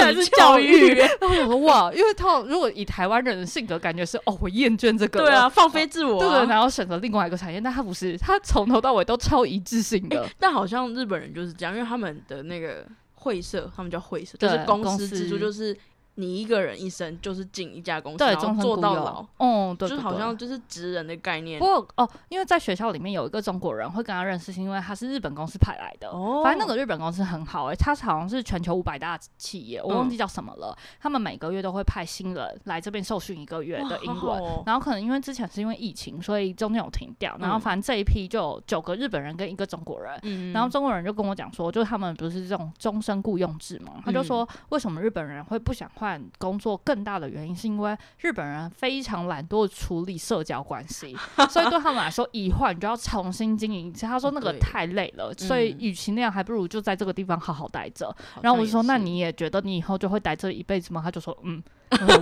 [0.00, 0.94] 还是教育。
[1.20, 7.60] 然后我说哇，因为他如果以台湾人的性格，感觉是哦，我厌倦这个，对啊，放飞自我，对，然后选择另外一个产业。
[7.60, 9.83] 但他不是，他从头到尾都超一致。
[9.84, 15.76] 性的，但好像日本人就是这样，因为他们的那个会社，他们叫会社，就是公司制度，就是
[16.16, 21.58] 你一个人一生就是进一家公司，然后做到老，哦，对，就好像就是职人的概念。
[21.58, 26.08] 不过哦，因为在学校里面有一个中国人会跟他认识，是因为他是日本公司派来的。
[26.10, 30.76] 哦，反正那个日本公司很好哎，他好像是全球五百大企业，我忘记叫什么了。
[31.00, 37.36] 他们每个月都会派新人来这边受训一个月的英文，然后可能因为之前是因为疫情，所以中间有停掉。
[37.40, 40.18] 然后反正这一批就有九个日本人跟一个中国人。
[40.22, 46.03] 嗯，然后中国人就跟我讲说，就是他们不是这种终身雇佣制嘛，他就说为什么日本人会不想换
[46.38, 46.76] 工作？
[46.78, 51.16] 更大的原因是因为日本人非常懒惰处理社交关系，
[51.48, 53.92] 所以对他们来说，一换就要重新经营。
[53.92, 58.14] 其实他说那个太累了，所以与其那样，还不如就在这个地方好好待着。
[58.42, 61.62] 然后我就说：“那你也觉得你以后就会待这一辈子吗？”他就说：“嗯，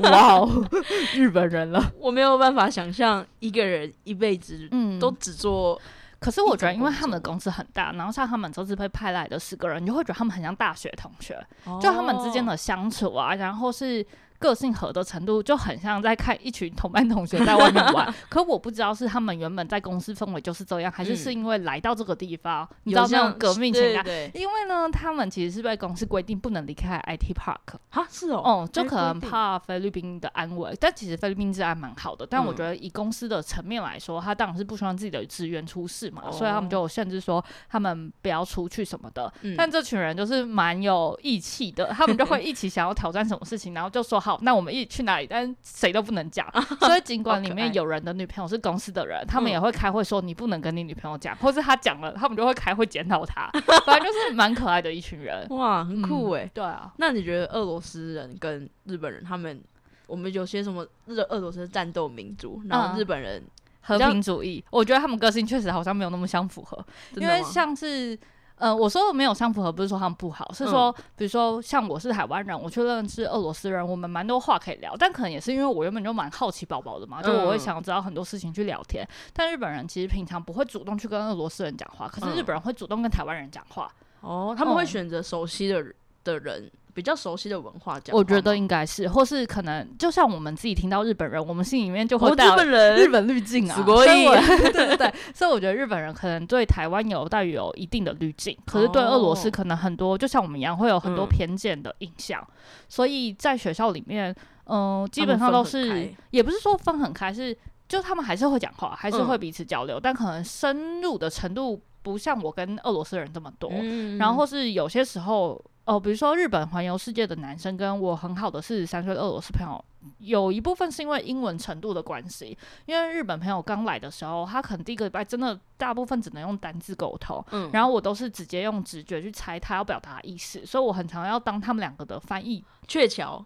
[0.03, 0.69] 哇哦，
[1.15, 5.81] 日本人了。”我没有办法想象一个人一辈子嗯都只做。
[6.23, 11.45] 可是我觉得，因为他们的公司很大，然后像他们这次被派来的十个人，你就会觉得他们很像大学同学，
[11.81, 14.07] 就他们之间的相处啊，然后是。
[14.43, 24.05] 个性合的程度就很像在看一群同班同学在外面玩， 可我不知道是他们原本在公司氛围就是这样，还是是因为来到这个地方，你知道那种革命情感。
[24.35, 27.79] 因为呢，他们其实是被公司规定不能离开 IT Park。
[27.91, 32.27] 哈，是哦，哦，就可能怕菲律宾的安危，但其实菲律宾治安蛮好的。
[32.29, 39.33] 但我觉得以公司的层面来说，他当然是不希望自己的职员出事嘛，所以他们就甚至说他们不要出去什么的。
[39.57, 44.32] 但这群人就是蛮有义气的，他们就会一起想要挑战什么事情，然后就说好。
[44.43, 45.27] 那我们一起去哪里？
[45.29, 46.47] 但谁都不能讲。
[46.81, 53.51] 所以尽管里面有人的女朋友是公司的人，他们也会开会说你不能跟你女朋友讲，或是他讲了，他们就会开会检讨他。
[53.85, 55.47] 反正就是蛮可爱的一群人。
[55.51, 56.51] 哇，很酷哎。
[56.55, 56.93] 对啊。
[56.97, 59.63] 那你觉得俄罗斯人跟日本人，他们
[60.07, 63.43] 我们有些什么日俄罗斯战斗民族，然后日本人
[63.81, 64.65] 和平主义？
[64.71, 66.85] 我觉得他们个性确实好像没有那么相符合，
[67.17, 68.19] 因为像是。
[68.63, 79.05] 呃，我说的没有相符合，不是说他们不好，是说，比如说像我是台湾人，我去认识俄罗斯人，我们蛮多话可以聊，但可能也是因为我原本就蛮好奇宝宝的嘛，就我会想知道很多事情去聊天。
[79.33, 83.93] 但日本人其实平常不会主动去跟俄罗斯人讲话，可是日本人会主动跟台湾人讲话。
[84.21, 85.85] 哦，他们会选择熟悉的
[86.23, 86.71] 的人。
[86.95, 93.83] 比较熟悉的文化，我觉得应该是，或是可能，就像我们自己听到日本人，我们心里面就会带日本人日本滤镜啊。
[93.83, 94.27] 所以，
[94.73, 102.47] 对对对，所以我觉得日本人可能对台湾有带有一定的滤镜，可是对俄罗斯可能很多，就像我们一样，会有很多偏见的印象。
[102.89, 104.35] 所以在学校里面，
[104.67, 107.57] 嗯，基本上都是，也不是说分很开，是
[107.89, 113.71] 就他们还是会讲话，还是会彼此交流，但可能深入的程度不像我跟俄罗斯人这么多。
[114.19, 115.59] 然后是有些时候。
[115.85, 119.85] 哦，比如说日本环游世界的男生跟我很好的四十三岁的俄罗斯朋友，
[120.19, 122.57] 有一部分是因为英文程度的关系。
[122.87, 132.65] 因为日本朋友刚来的时候，他可能第一个礼拜真的大部分只能用单字沟通，嗯，然后我都是直接用直觉去猜他要表达意思，所以我很常要当他们两个的翻译。
[132.87, 133.45] 鹊桥，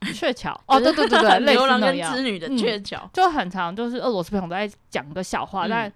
[0.00, 5.92] 鹊桥， 哦，对对对对，牛郎跟织女的鹊桥，就很常就是俄罗斯朋友在讲个笑话，但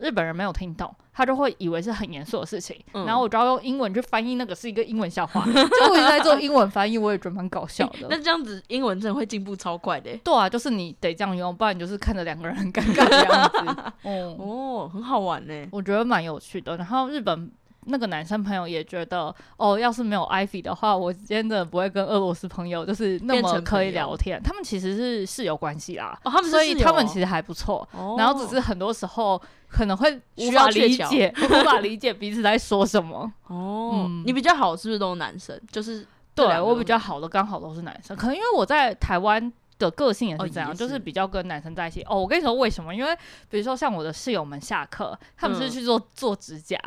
[0.00, 0.94] 日本人没有听懂。
[1.12, 8.06] 他就会以为是很严肃的事情，然后我就要用英文去翻译那个是一个英文笑话， 就我一直在做英文翻译，我也觉得蛮搞笑的。
[8.08, 10.16] 那这样子英文真的会进步超快的。
[10.24, 13.92] 对啊，就是你得这样用，不然你就是看着两个人很尴尬的样子。
[14.04, 16.76] 哦哦，很好玩呢，我觉得蛮有趣的。
[16.78, 17.50] 然后日本。
[17.90, 24.40] 那个男生朋友也觉得，哦，要是没有 Ivy 的话，我真的不会跟俄罗斯朋友就是那么可以聊天。
[24.42, 27.86] 他们其实是室友关系啦，他们所以他们其实还不错。
[28.16, 33.30] 然后只是很多时候可能会无法理解， 无法理解彼此在说什么。
[33.48, 35.60] 哦，你比较好是不是都是男生？
[35.70, 39.52] 就是对我比较好的刚好都是男生，可能因为我在台湾。
[39.80, 42.02] 的个性也是这样，就是比较跟男生在一起。
[42.02, 42.94] 哦，我跟你说为什么？
[42.94, 43.16] 因为
[43.48, 46.78] 比如说像我的室友们下课，他们是去做做指甲，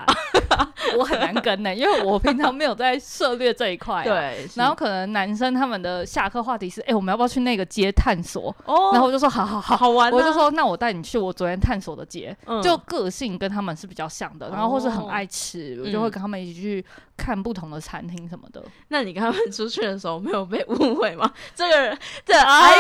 [0.98, 4.04] 我很难跟呢，因为我平常没有在涉猎这一块。
[4.04, 4.48] 对。
[4.56, 8.56] 然后可能男生他们的下课话题是，哎，我们要不要去那个街探索？
[8.66, 8.92] 哦。
[8.94, 10.12] 然后我就说，好好好，好玩。
[10.12, 12.38] 我就说，那我带你去我昨天探索的街。
[12.62, 16.86] 就个性跟他们是比较像的，然后或是很爱吃，我就会跟他们一起去。
[17.16, 21.32] 看不同的餐厅什么的，那你跟他们出去的时候没有被误会吗？
[21.54, 22.34] 这个人，这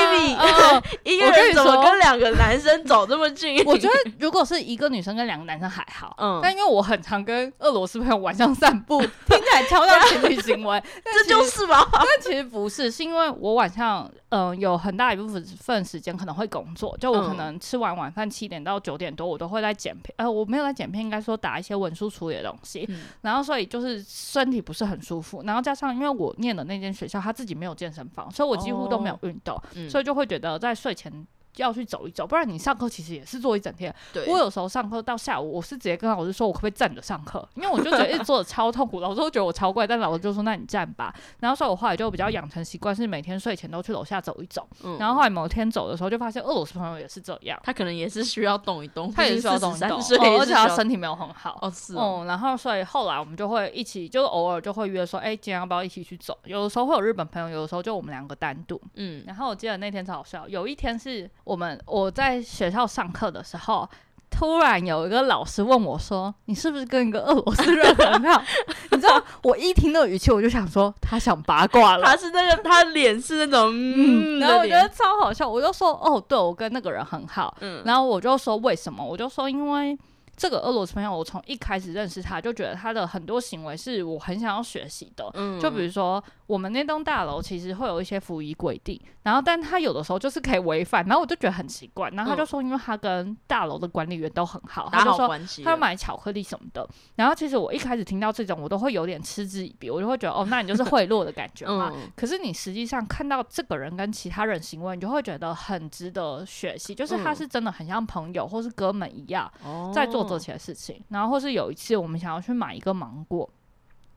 [1.03, 3.63] 一个人怎么跟两个男生走这么近？
[3.65, 11.87] 我觉得如果是一个女生跟两个男生还好，嗯，但因为我很常跟俄罗斯朋友晚上散步， 听起来超像情侣行为， 这就是吗？
[11.91, 22.87] 但其实不是，是因为我晚上嗯有很大一部分份时间可能会工作，就我可能吃完晚饭七点到九点多，我都会在剪片，呃，我没有在剪片，应该说打一些文书处理的东西，
[23.21, 24.03] 然后所以就是。
[24.03, 29.59] 身体不是很舒服，然后加上因为我念的那间学校他自己没有健身房，所以我几乎都没有运动，
[29.93, 31.27] 所以就会觉得在睡前
[31.57, 33.93] 要去走一走，不然你上课其实也是坐一整天。
[34.27, 37.47] 我有时候上课到下午，我是直接跟老师说，我可不可以站着上课？
[37.55, 41.13] 因为我就觉得一直坐着超痛苦，老师都觉得我超怪，但老师就说那你站吧。
[41.39, 44.67] 然后所以我后来就比较养成习惯，是每天睡前都去楼下走一走。
[44.83, 49.99] 嗯然后后来某天走的时候，就发现俄罗斯朋友也是这样，他可能也是需要动一动，他也是需要动一动，
[50.39, 51.57] 而且他身体没有很好。
[51.61, 52.23] 哦，是哦。
[52.27, 56.37] 然后所以后来我们就会一起，就偶尔就会约说，哎，今天要不要一起去走？
[56.45, 58.79] 有的时候会有日本朋友，有的时候就我们两个单独。
[58.95, 59.23] 嗯。
[59.27, 62.41] 然后我记得那天超好笑，有一天是我们我在。
[62.43, 63.89] 学校上课的时候，
[64.29, 68.43] 突然有一个老师问我说：“你是不是跟一个俄罗斯人很好？”
[68.91, 72.03] 你知道，我一听那个语气，我就想说他想八卦了。
[72.05, 75.49] 他是那个，他脸是那种，嗯，然后我觉得超好笑。
[75.49, 79.97] 我就说：“哦，对，我跟那个人很好。”嗯，然后我就说：“为什么？”我就说：“因为。”
[80.35, 85.29] 这个俄罗斯朋友，我从一开始认识他就觉得他的很多行为是我很想要学习的。
[85.35, 92.09] 嗯，就比如说我们那栋大楼其实会有一些服役规定，然后但他有的时候就是可以违反，然后我就觉得很奇怪。
[92.09, 95.29] 然后他就说，因为他跟大楼的管理员都很好，他就说
[95.63, 96.87] 他要买巧克力什么的。
[97.15, 101.93] 然后其实我一开始听到这种，我都会有点嗤之以鼻，我就会觉得哦，那你就是贿赂的感觉嘛。
[102.17, 109.47] 可是你实际上看到这个人跟其他人行为，你就会觉得很值得学习，就是他是真的很像朋友或是哥们一样
[109.93, 110.22] 在做。
[110.23, 113.49] 做起来事情，然后或是有一次我们想要去买一个芒果。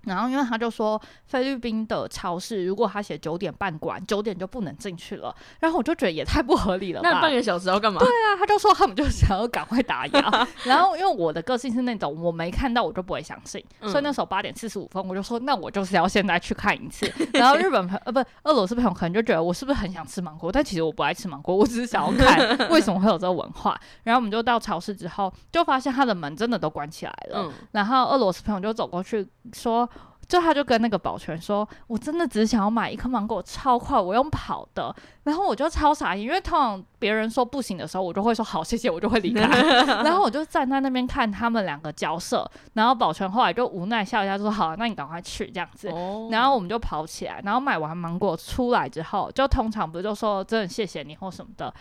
[0.06, 5.34] 然后，因为他就说菲律宾的超市，如果他写九点半关，九点就不能进去了。
[5.60, 7.00] 然后我就觉得也太不合理了。
[7.02, 7.98] 那半个小时要干嘛？
[7.98, 10.46] 对啊，他就说他们就想要赶快打烊。
[10.64, 17.12] 然后，因为我的个性是那种我没看到我就不会相信，所以那时候八点四十五分我就说，那我就是要现在去看一次。
[17.34, 20.52] 然后日本朋呃不俄罗斯朋友可能就觉得我是不是很想吃芒果？
[20.52, 23.78] 但其实我不爱吃芒果，我只是想要看 为什么会有这个文化。
[24.04, 27.42] 然后我们就到超市之后，就发现他的门真的都关起来了。
[27.42, 29.88] 嗯然后俄罗斯朋友就走过去说。
[30.28, 39.46] 就他就跟那个保全说：“我真的只想要买一颗芒果，超快，我用跑的。”然后我就超傻眼，因为通常别人说不行的时候，我就会说好，谢谢，我就会离开。
[40.02, 45.88] 然后我就站在那边看他们两个交涉，然后保全后来就无奈笑一下，说：“好，那你赶快去这样子。”
[46.30, 51.72] 然后我们就跑起来，然后买完芒果出来之后，就通常不就说真的谢谢你或什么的。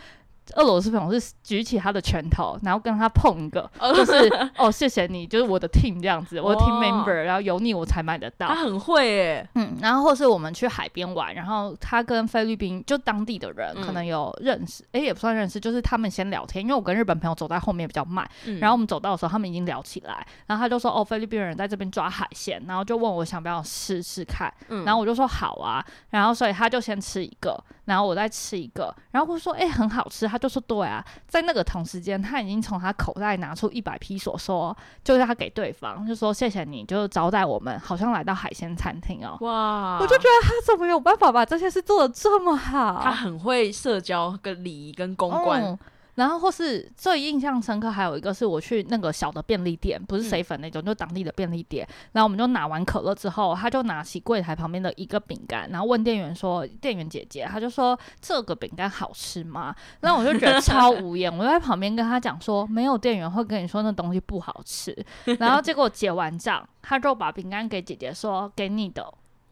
[0.53, 8.47] 俄罗斯朋友是举起他的拳头，然后跟他碰一个，就是哦，谢谢你，就是我的 team 这样子，我的 team member，然后有你我才买得到。
[8.47, 18.29] 他很会诶，嗯，然后或是我们去海边玩，然后他跟菲律宾就当地的人可能有认识，哎，也不算认识，就是他们先聊天，因为我跟日本朋友走在后面比较慢，
[18.59, 24.53] 然后我们走到的时候，他们已经聊起来，然后他就说哦，菲律宾人在这边抓海鲜，然后就问我想不想试试看，
[24.85, 30.27] 然后我就说好啊，然后所以他就先吃一个，然后我再吃一个，然后我说哎很好吃。
[30.27, 39.37] 他就说对啊，在那个同时间，他已经从他口袋拿出一百批索，说就是他给对方，就说谢谢你，就是招待我们，好像来到海鲜餐厅哦。
[39.41, 39.99] 哇！
[40.01, 43.01] 我就觉得他怎么有办法把这些事做的这么好？
[43.03, 45.77] 他很会社交、跟礼仪、跟公关。
[46.15, 51.87] 然后或是最印象深刻，还有一个是我去那个小的便利店，不是水粉那种，就当地的便利店。
[52.13, 64.95] 然后我们就拿完可乐之后，他就拿起柜台旁边的一个饼干，然后问店员说：“店员姐姐，他就说这个饼干好吃吗？”然后我就觉得超 无言，我就在旁边跟他讲说：“没有店员会跟你说那东西不好吃。”
[65.39, 69.05] 然后结果结完账，他就把饼干给姐姐说：“给你的。”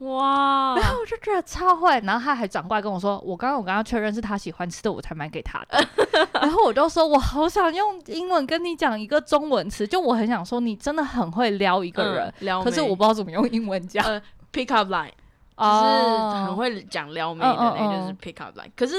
[0.04, 0.76] 哇！
[0.78, 5.88] 然后我就觉得超会，然后他还转过来跟我说：“我刚刚我刚刚确认是他喜欢吃的，我才买给他的。
[6.40, 12.34] ”然后我就说：“我好想用英文跟你讲一个中文词，就我很想说你真的很会撩一个人，
[12.64, 14.04] 可是我不知道怎么用英文 讲。
[14.52, 15.12] ”pick up line，
[15.58, 18.72] 就是很会讲撩妹的那，就是 pick up line。
[18.76, 18.96] 可是。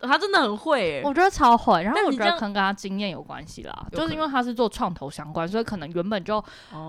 [0.00, 1.82] 他真的很会，我觉得超会。
[1.82, 6.42] 然后我觉得可能跟他经验有关系啦，就是因为他是做创投相关，所以可能原本就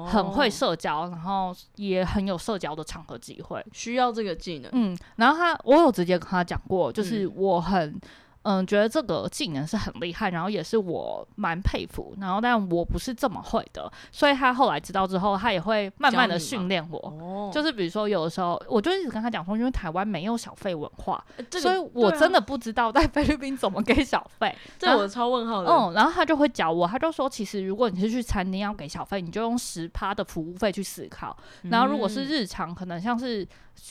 [0.05, 4.70] 很会社交，然后也很有社交的场合机会，需要这个技能。
[4.74, 7.99] 嗯，然后他，我有直接跟他讲过，就是我很。
[8.43, 16.97] 嗯，觉得这个技能是很厉害，然后也是我蛮佩服，然后但我不是这么会的，所以他后来知道之后，他也会慢慢的训练我。
[17.49, 25.69] 哦，就是比如说有的时候，我就一直跟他讲说，因为台湾没有小费文化，所以我真的不知道在 菲律宾怎么给小费，这我超问号的。
[25.71, 33.47] 嗯，然后他就会教我，他就说，其实如果你是去餐厅要给小费，你就用十趴的服务费去思考，然后如果是日常，可能像是。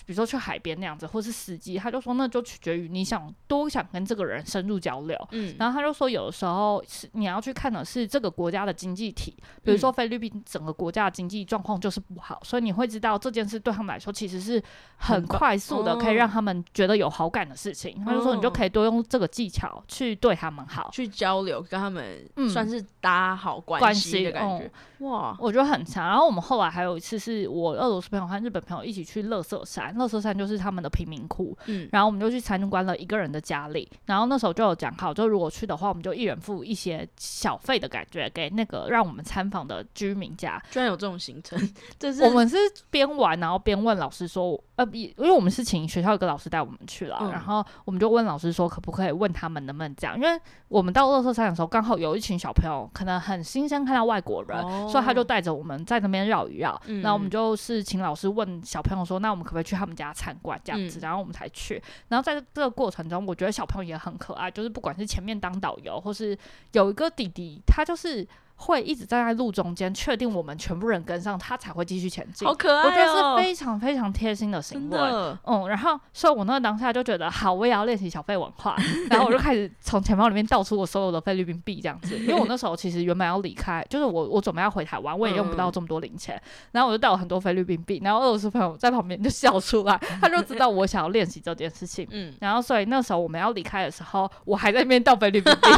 [0.07, 5.16] 比如说去海边那样子，或是司机，他就说那就取决于你想多想跟这个人深入交流。
[5.32, 14.62] 嗯，然后他就说有的时候是你要去看的是这个国家的经济体，比如说菲律宾整个国家的经济状况就是不好，所以你会知道这件事对他们来说其实是
[14.97, 18.03] 很快速的，可以让他们觉得有好感的事情。
[18.05, 24.70] 他就说你就可以多用这个技巧去对他们好，去交流，跟他们算是搭好关系的感觉。
[24.99, 26.07] 哇，我觉得很强。
[26.09, 29.78] 然后我们后来还有一次是我俄罗斯朋友和日本朋友一起去乐色山。
[29.79, 31.57] 山，乐色山就是他们的贫民窟。
[31.66, 40.61] 嗯，然后我们就去参观了一个人的家里，然后那时候就有讲好，就如果去的话，我们就一人付一些小费的感觉给那个让我们参访的居民家。
[40.70, 41.57] 居然有这种行程，
[41.99, 42.57] 这是我们是
[42.91, 50.16] 边玩然后边问老师说，呃，因为我们是请学校一个老师带我们去了，然后我们就问老师说，可不可以问他们能不能这样？
[50.16, 61.01] 因为我们到乐色山的时候，刚好有一群小朋友可能很新鲜看到外国人，所以他就带着我们在那边绕一绕，然后我们就是请老师问小朋友说，那我们可不可以去他们家参观这样子？
[61.01, 61.83] 然后我们才去。
[62.07, 66.39] 然后在这个过程中，我觉得小朋友也很可爱，就是不管是前面当导游，或是
[66.70, 68.24] 有一个弟弟，他就是。
[68.61, 72.46] 会一直站在路中间，确定我们全部人跟上，他才会继续前进。
[72.46, 72.84] 好可爱哦！
[72.86, 74.98] 我觉得是非常非常贴心的行为。
[75.44, 78.76] 嗯，然后所以，我那个当下就觉得，好，我也要练习小费文化。
[79.09, 82.18] 然后我就开始从钱包里面倒出我所有的菲律宾币，这样子。
[82.18, 86.40] 因为我那时候其实原本要离开，就是我我准备要回台湾，我也用不到这么多零钱。
[86.72, 88.00] 然后我就带了很多菲律宾币。
[88.02, 92.04] 然后俄罗斯朋友在旁边就笑出来， 他就知道我想要练习这件事情。
[92.11, 92.34] 嗯。
[92.40, 95.68] 然后所以那时候我们要离开的时候，我还在那边倒菲律宾币。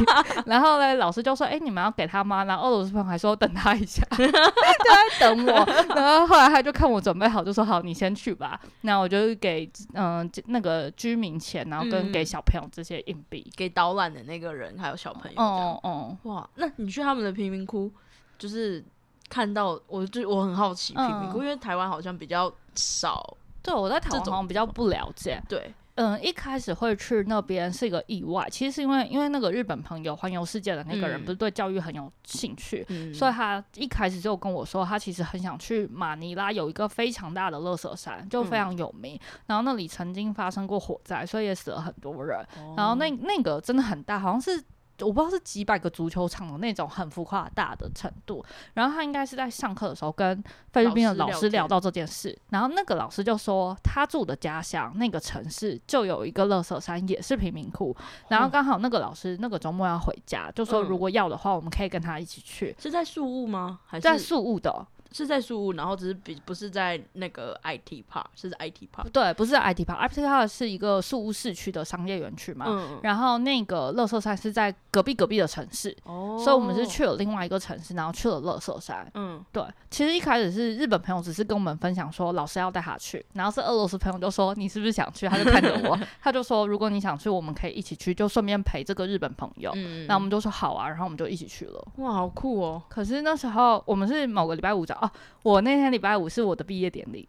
[0.47, 2.70] 然后呢，老师就说：“哎，你们要给他吗？”然后。
[2.71, 5.65] 俄罗斯朋友还说等他一下， 就在等我。
[5.95, 8.61] 然后后来他就看我准备好，就说好，你先去吧。
[8.83, 15.41] 那我就给嗯那个居民钱，然后跟给小朋友这些硬币，给导览的那个人还有小朋友。
[15.41, 16.49] 哦哦，哇！
[16.57, 17.91] 那你去他们的贫民窟，
[18.39, 18.85] 就是
[19.29, 23.37] 看到我就我很好奇贫民窟，因为台湾好像比较少。
[23.63, 25.43] 对，我在台湾好像比较不了解。
[25.49, 25.73] 对。
[26.01, 42.43] 嗯，一开始会去那边是一个意外，其实是因为因为那个日本朋友环游世界的那个人不是对教育很有兴趣，所以他一开始就跟我说，他其实很想去马尼拉，有一个非常大的乐色山，就非常有名，然后那里曾经发生过火灾，所以也死了很多人，
[42.79, 44.65] 然后那那个真的很大，好像是。
[45.03, 48.45] 我不知道是几百个足球场的那种很浮夸大的程度，
[48.75, 50.43] 然后他应该是在上课的时候跟
[50.73, 57.95] 菲律宾的老师聊到这件事，然后那个老师就说他住的家乡那个城市就有一个乐色山，也是贫民窟，
[58.29, 62.75] 然后刚好那个老师那个周末要回家，就说如果要的话，我们可以跟他一起去。
[62.79, 63.81] 是在宿务吗？
[63.87, 64.87] 还是在宿务的？
[65.13, 69.09] 是在宿务，然后只是比不是在那个 IT park，是 IT park。
[69.13, 72.67] 对，不是 IT park，IT park 是一个宿务市区的商业园区嘛。
[72.69, 76.39] 嗯然后那个乐色山是在隔壁隔壁的城市，哦。
[76.43, 79.11] 所以我们是去了另外一个城市，然后去了乐色山。
[79.15, 79.45] 嗯。
[79.53, 85.27] 对，其实一开始是日本朋友只是跟我们分享说老师要带他去，然后是俄罗斯朋友就说你是不是想去？
[85.29, 89.73] 他就看着我， 他就说如果你想去，我们可以一起去，就顺便陪这个日本朋友。
[89.75, 90.07] 嗯。
[90.07, 91.89] 那我们就说好啊，然后我们就一起去了。
[91.97, 92.83] 哇，好酷哦！
[92.89, 95.00] 可是那时候我们是某个礼拜五早。
[95.01, 95.11] 哦，
[95.43, 97.29] 我那天礼拜五是我的毕业典礼。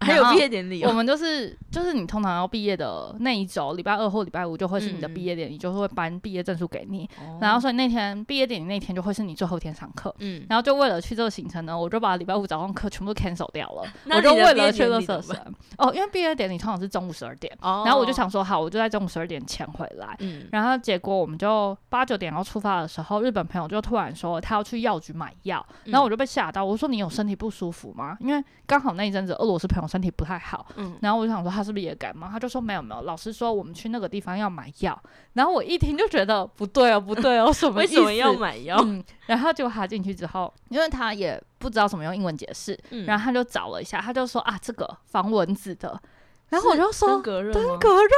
[0.00, 7.08] 还有毕业典礼，我们就是就是你通常要毕业的那一周，礼拜二或礼拜五就会是你的毕业典礼，就是会颁毕业证书给你。
[7.40, 10.14] 然后所以那天毕业典礼那天就会是你最后一天上课。
[10.20, 13.82] 嗯，然后就为了去这个行程呢，我就把礼拜五早上课全部都 cancel 掉了。
[14.10, 15.36] 我就为了去乐色神
[15.76, 20.16] 哦，因为毕业典礼通常是中午十二点，然后我就想说好，我就在中午十二点前回来。
[20.20, 28.16] 嗯，然后结果我们就八九点要出发的时候，日本朋友就突然说他要去药局买药，然后我就被吓到，我说你有身体不舒服吗？
[28.20, 30.66] 因为刚好那一阵子俄罗斯朋友身体不太好。
[30.76, 32.28] 嗯，然后我就想说他是不是也感冒？
[32.28, 34.96] 他就说没有没有，老师说我们去那个地方要买药。
[35.32, 38.76] 然后我一听就觉得不对哦， 不对哦，什么为什么要买药？
[38.84, 46.00] 嗯，然后就他进去之后，因为他也不知道怎么用英文解释，然后他就找了一下，他就说啊，这个防蚊子的。
[46.50, 48.10] 然后我就说登革热，登革热，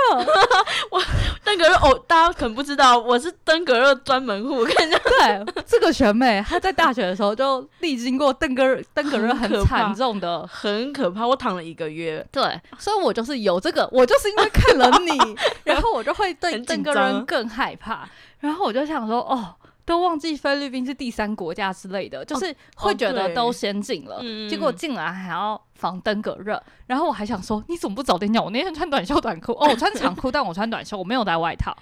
[0.91, 1.01] 我
[1.45, 4.65] 登革热哦，大家可能不知道，我是登革热专门户。
[4.65, 8.65] 对，这个学妹她在大学的时候就历经过登革
[8.95, 11.27] 登革热很惨重的，很可怕。
[11.27, 18.09] 我躺了一个月，对，所以我就是有这个，我就是因为看了你， 然后我就会对登革热更害怕。
[18.41, 19.55] 然后我就想说，哦。
[19.85, 26.63] 都忘记菲律宾是第三国家之类的，就是会觉得都先进了，结果进来还要防登革热。
[26.87, 28.43] 然后我还想说，你怎么不早点讲？
[28.45, 31.77] 我那天穿短袖短裤，哦， 我穿长裤，但我穿短袖，我没有带外套。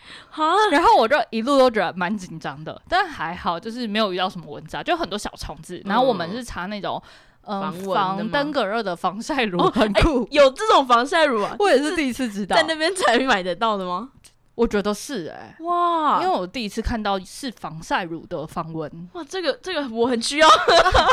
[0.70, 5.82] 然后我就一路都觉得蛮紧张的，但还好，就是没有遇到什么蚊子啊，就很多小虫子。
[5.84, 7.02] 然后我们是擦那种
[7.46, 10.26] 嗯防登革热的防晒乳，很酷。
[10.30, 11.54] 有这种防晒乳啊？
[11.60, 14.10] 我也是第一次知道，在那边才买得到的吗？
[14.54, 16.20] 我觉得是哎，哇！
[16.22, 19.24] 因为我第一次看到是防晒乳的防蚊，哇！
[19.24, 20.48] 这个这个我很需要，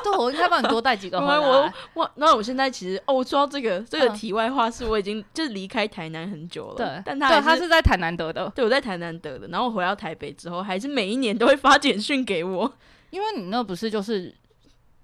[0.04, 1.40] 对，我应该帮你多带几个 回来。
[1.40, 12.74] 我哇，那我现在其实哦，我说到这个这个题外话，是我已经就是离开台南很久了，对，但他他是在台南得的，对，我在台南得的，然后回到台北之后，还是每一年都会发简讯给我，
[13.12, 14.36] 因为你那不是就是。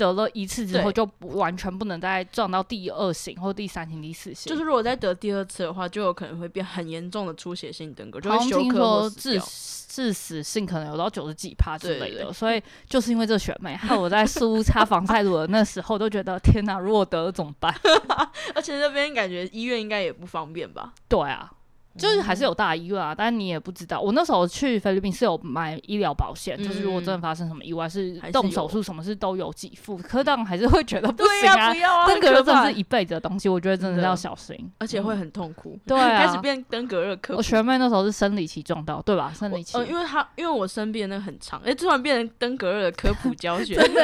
[0.04, 4.49] 得了一次之后，就完全不能再撞到第二型或第三型、第四型。
[4.51, 9.41] 就是如果再得第二次的话，就有可能会变很严重的出血性登革，就会休克或致
[9.88, 12.34] 致死性可能有到九十几帕之类的。
[12.34, 17.74] 所以就是因为这选美，害我在苏擦防晒乳的那时候都觉得天哪，如果得了怎么办？
[18.54, 20.93] 而且那边感觉医院应该也不方便吧？
[21.08, 21.49] 对啊。
[21.98, 24.02] 就是还是有大医院啊，但是你也不知道。
[24.02, 29.96] 我那时候去菲律宾是有买医疗保险，就是如果真的发生什么意外，是动手术什么事都有给付。
[29.98, 35.80] 可当然还是会觉得不行啊，登革热真的是一辈子的东西，我觉得真的要小心，而且会很痛苦。
[35.86, 37.36] 对啊， 开始变登革热科。
[37.36, 39.32] 我学妹那时候是生理期撞到，对吧？
[39.38, 44.04] 生理期，因为她因为我生病那很长，哎，突然变成登革热的科普教学， 对，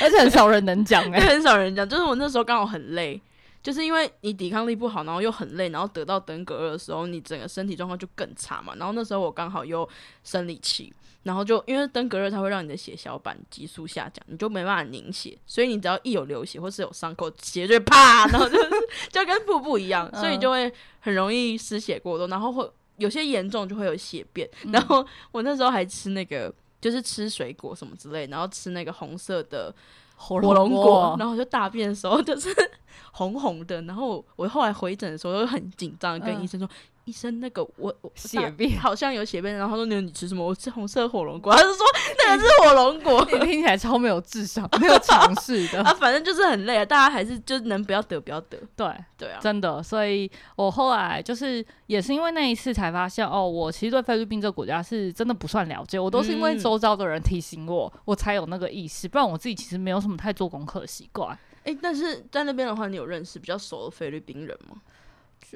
[0.00, 3.20] 而且很少人能讲， 哎，很少人讲，就是我那时候刚好很累。
[3.64, 8.74] 就是因为你抵抗力不好，然后又很累，然后得到登革热的时候，你整个身体状况就更差嘛。
[8.76, 9.88] 然后那时候我刚好又
[10.22, 10.92] 生理期，
[11.22, 18.70] 然后就因为登革热，它会让你的血小板急速下降，你就没办法凝血，所以你只要一有流血或是有伤口，血就啪，然后就是
[19.10, 24.46] 就跟瀑布一样，所以就会很容易失血过多，然后会有些严重就会有血便。
[24.74, 25.02] 然后
[25.32, 26.52] 我那时候还吃那个，
[26.82, 29.74] 就是吃水果什么之类，然后吃那个红色的。
[30.16, 32.48] 火龙果，然后就大便的时候就是
[33.12, 36.68] 红红的，然后我后来回诊的时候就很紧张，跟医生说。
[37.04, 40.44] 医生，那个我我血便好像有血便，然后说你你吃什么？
[40.44, 41.84] 我吃红色火龙果， 他就说
[42.18, 43.26] 那个是火龙果。
[43.32, 46.84] 你听起来超没有智商，没有尝试的 啊，反正就是很累啊。
[46.84, 48.58] 大家还是就能不要得不要得。
[48.74, 48.86] 对
[49.18, 49.82] 对啊，真的。
[49.82, 55.98] 所以我后来就是也是因为那一次才发现，哦，我其实对菲律宾这个国家是真的不算了解。
[55.98, 61.38] 我都是因为周遭的人提醒我，我才有那个意识，不然我自己其实没有什么太做功课的习惯。
[61.64, 64.76] 哎，但是在那边的话，你有认识比较熟的菲律宾人吗？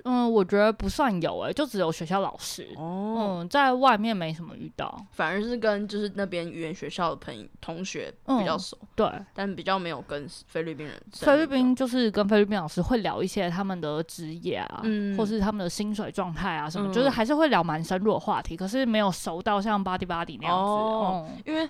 [0.05, 2.69] 嗯，我觉得不算有诶，就只有学校老师。
[2.77, 8.77] 哦，嗯，在外面没什么遇到，反而是跟就是那边语言学校的朋友同学比较熟。
[8.95, 11.01] 对，但比较没有跟菲律宾人。
[11.13, 14.83] 菲律宾就是跟菲律宾老师会聊一些他们的职业啊，
[15.17, 18.57] 或是他们的薪水状态啊什么，就是还是会聊蛮深入的话题。
[18.57, 20.63] 可是没有熟到像巴蒂巴蒂那样子。
[20.63, 21.69] 哦，因为。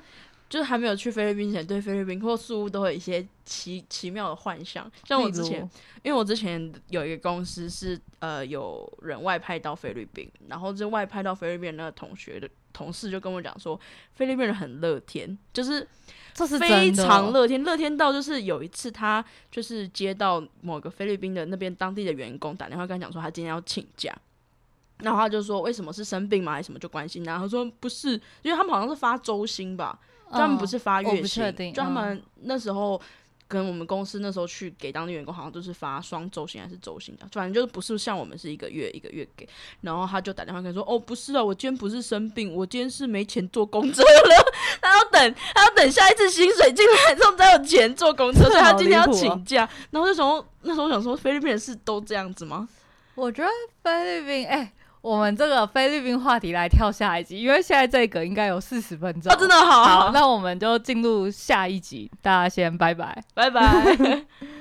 [0.48, 4.90] 就是还没有去菲律宾前，对菲律宾或事物都有一些奇奇妙的幻想。
[5.04, 5.60] 像我之前，
[6.02, 13.78] 因为我之前有一个公司是呃有人外派到菲律宾，然后这外派到菲律宾那个同学的同事就跟我讲说，
[14.14, 15.86] 菲律宾人很乐天，就是
[16.32, 24.16] 这是非常乐天，乐天到就是有一次他就是接到某个菲律宾的那边当地的员工打电话跟他讲说他今天要请假，
[25.00, 26.52] 然后他就说为什么是生病吗？
[26.52, 29.98] 还是什么就关心，然后他说不是，因为他们好像是发周薪吧。
[30.30, 33.00] 他们不是发月薪，就他们那时候
[33.46, 39.48] 跟我们公司那时候去给当地员工，好像都是发双周薪还是周薪的，反正就是不是像我们是一个月一个月给。
[39.80, 44.52] 然后他就打电话跟说：“哦，不是啊，我今天不是生病，我今天是没钱坐公车了。
[44.82, 49.68] 他要等，他要等下一次薪水进来之后才有钱坐公车，所以他今天要请假。
[49.90, 52.68] 然后那时候那时候我想说，菲律宾人是都这样子吗？
[53.14, 53.48] 我觉得
[53.82, 54.72] 菲律宾，哎。
[55.00, 59.84] 我们这个菲律宾话题来跳下一集，因为现在这个应该有四十分钟，真的好。
[59.84, 63.62] 好，那我们就进入下一集，大家先拜拜，拜拜。